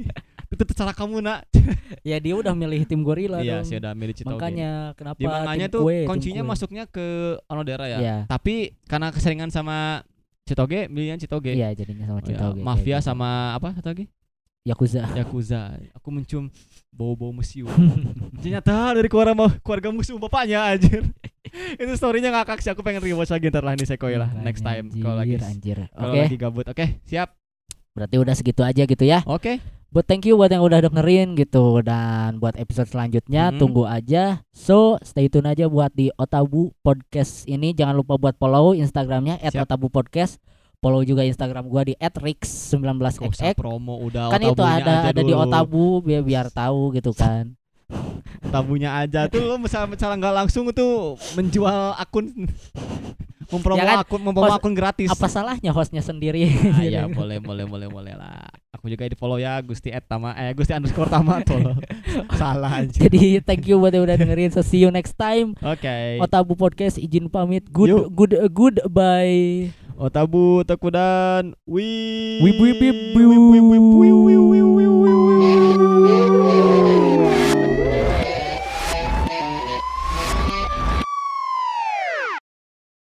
Itu 0.52 0.62
terserah 0.62 0.92
kamu, 0.92 1.24
Nak. 1.24 1.40
ya 2.08 2.20
dia 2.20 2.34
udah 2.36 2.52
milih 2.52 2.84
tim 2.84 3.00
gorila 3.00 3.40
Iya, 3.40 3.60
dong. 3.60 3.66
sih 3.66 3.76
udah 3.80 3.92
milih 3.92 4.12
Citoge. 4.12 4.36
makanya 4.36 4.92
kenapa 4.92 5.16
di 5.16 5.24
manganya 5.24 5.66
tim 5.66 5.74
tuh 5.74 5.82
kue, 5.82 5.98
kuncinya 6.04 6.42
kue. 6.42 6.50
masuknya 6.52 6.84
ke 6.86 7.06
Onodera 7.48 7.86
ya. 7.88 7.98
Iya. 7.98 8.16
Tapi 8.26 8.76
karena 8.84 9.08
keseringan 9.08 9.48
sama 9.48 10.04
Citoge, 10.44 10.86
milihnya 10.86 11.16
Citoge. 11.16 11.54
iya 11.54 11.72
jadinya 11.72 12.04
sama 12.04 12.18
Oh, 12.18 12.22
ya. 12.22 12.28
Citoge 12.28 12.52
kayak 12.54 12.66
Mafia 12.66 12.98
gitu. 12.98 13.06
sama 13.06 13.28
apa 13.56 13.72
satu 13.72 13.88
lagi? 13.88 14.06
Yakuza 14.62 15.02
Yakuza. 15.18 15.74
Aku 15.98 16.14
mencium 16.14 16.46
bau-bau 16.94 17.34
museum. 17.34 17.66
Ternyata 18.42 18.94
dari 18.94 19.10
keluarga 19.10 19.34
mau 19.34 19.50
keluarga 19.58 19.90
musuh 19.90 20.14
bapaknya 20.22 20.62
anjir. 20.62 21.02
Itu 21.82 21.92
storynya 21.98 22.30
ngakak 22.30 22.62
sih. 22.62 22.70
Aku 22.70 22.86
pengen 22.86 23.02
rewatch 23.02 23.34
lagi 23.34 23.50
ntar 23.50 23.66
lah 23.66 23.74
lah 23.74 24.30
Makanya, 24.30 24.46
next 24.46 24.62
time 24.62 24.86
kalau 25.02 25.18
lagi 25.18 25.34
anjir, 25.34 25.42
anjir. 25.42 25.78
kalau 25.90 26.12
oke 26.14 26.20
lagi 26.22 26.38
gabut. 26.38 26.66
Oke, 26.70 27.02
siap. 27.02 27.34
Berarti 27.92 28.16
udah 28.16 28.34
segitu 28.34 28.60
aja 28.60 28.82
gitu 28.82 29.04
ya 29.04 29.20
Oke. 29.24 29.60
buat 29.88 30.08
thank 30.08 30.24
you 30.24 30.34
buat 30.34 30.48
yang 30.48 30.64
udah 30.64 30.80
dengerin 30.82 31.36
gitu 31.36 31.84
dan 31.84 32.40
buat 32.40 32.56
episode 32.56 32.88
selanjutnya 32.88 33.52
Mhm. 33.52 33.58
tunggu 33.60 33.84
aja 33.84 34.40
so 34.48 34.96
stay 35.04 35.28
tune 35.28 35.44
aja 35.44 35.68
buat 35.68 35.92
di 35.92 36.08
Otabu 36.14 36.72
Podcast 36.80 37.44
ini 37.44 37.72
jangan 37.72 37.94
lupa 37.94 38.16
buat 38.16 38.34
follow 38.34 38.72
Instagramnya 38.72 39.36
Siap. 39.38 39.68
@otabu 39.68 39.92
podcast 39.92 40.40
follow 40.80 41.04
juga 41.04 41.22
Instagram 41.22 41.68
gua 41.68 41.84
di 41.84 41.94
Gak 41.94 42.10
usah 42.10 42.24
@rix19xx 42.26 43.54
promo 43.54 44.00
udah 44.00 44.32
kan 44.32 44.40
itu 44.42 44.62
ada 44.64 45.12
ada 45.12 45.20
di 45.20 45.30
dulu. 45.30 45.44
Otabu 45.44 45.84
biar 46.00 46.24
biar 46.24 46.46
tahu 46.48 46.96
gitu 46.96 47.12
kan 47.12 47.54
tabunya 48.44 48.90
aja 48.94 49.26
tuh 49.26 49.40
lo 49.40 49.56
misalnya 49.56 49.88
misalnya 49.88 50.16
nggak 50.18 50.36
langsung 50.38 50.64
tuh 50.70 51.14
menjual 51.34 51.94
akun 51.94 52.48
mempromo 53.48 53.76
Ya 53.76 53.84
kan, 53.86 53.96
akun 54.00 54.20
mempromo 54.22 54.48
host- 54.48 54.58
akun 54.58 54.72
gratis 54.72 55.08
apa 55.08 55.26
salahnya 55.26 55.70
hostnya 55.70 56.00
sendiri 56.00 56.48
Ah, 56.70 56.82
ya 56.82 57.04
boleh 57.06 57.36
boleh 57.36 57.64
boleh 57.64 57.84
boleh 57.86 58.14
lah 58.14 58.48
aku 58.72 58.88
juga 58.88 59.04
di 59.04 59.12
follow 59.12 59.36
ya 59.36 59.60
Gusti 59.60 59.88
at 59.88 60.02
Tama 60.02 60.32
eh 60.34 60.52
Gusti 60.52 60.72
underscore 60.72 61.06
Tama 61.06 61.44
tolong 61.44 61.76
salah 62.32 62.80
aja 62.80 62.96
jadi 62.98 63.40
thank 63.40 63.64
you 63.64 63.76
buat 63.76 63.92
yang 63.92 64.04
udah 64.04 64.16
dengerin 64.16 64.48
so 64.48 64.60
see 64.60 64.80
you 64.80 64.88
next 64.88 65.14
time 65.14 65.52
oke 65.58 65.96
Otabu 66.18 66.52
Podcast 66.54 66.96
izin 66.96 67.28
pamit 67.28 67.68
good 67.68 67.88
Yuk. 67.88 68.04
good 68.10 68.32
good 68.50 68.76
bye 68.86 69.68
Otabu 69.94 70.64
Tekudan 70.64 71.52
Wih 71.62 72.40
Wib, 72.40 72.56
wib, 72.56 72.76
wib, 72.80 72.96
wib, 73.12 73.28
wib, 73.28 73.84
wib, 74.48 74.71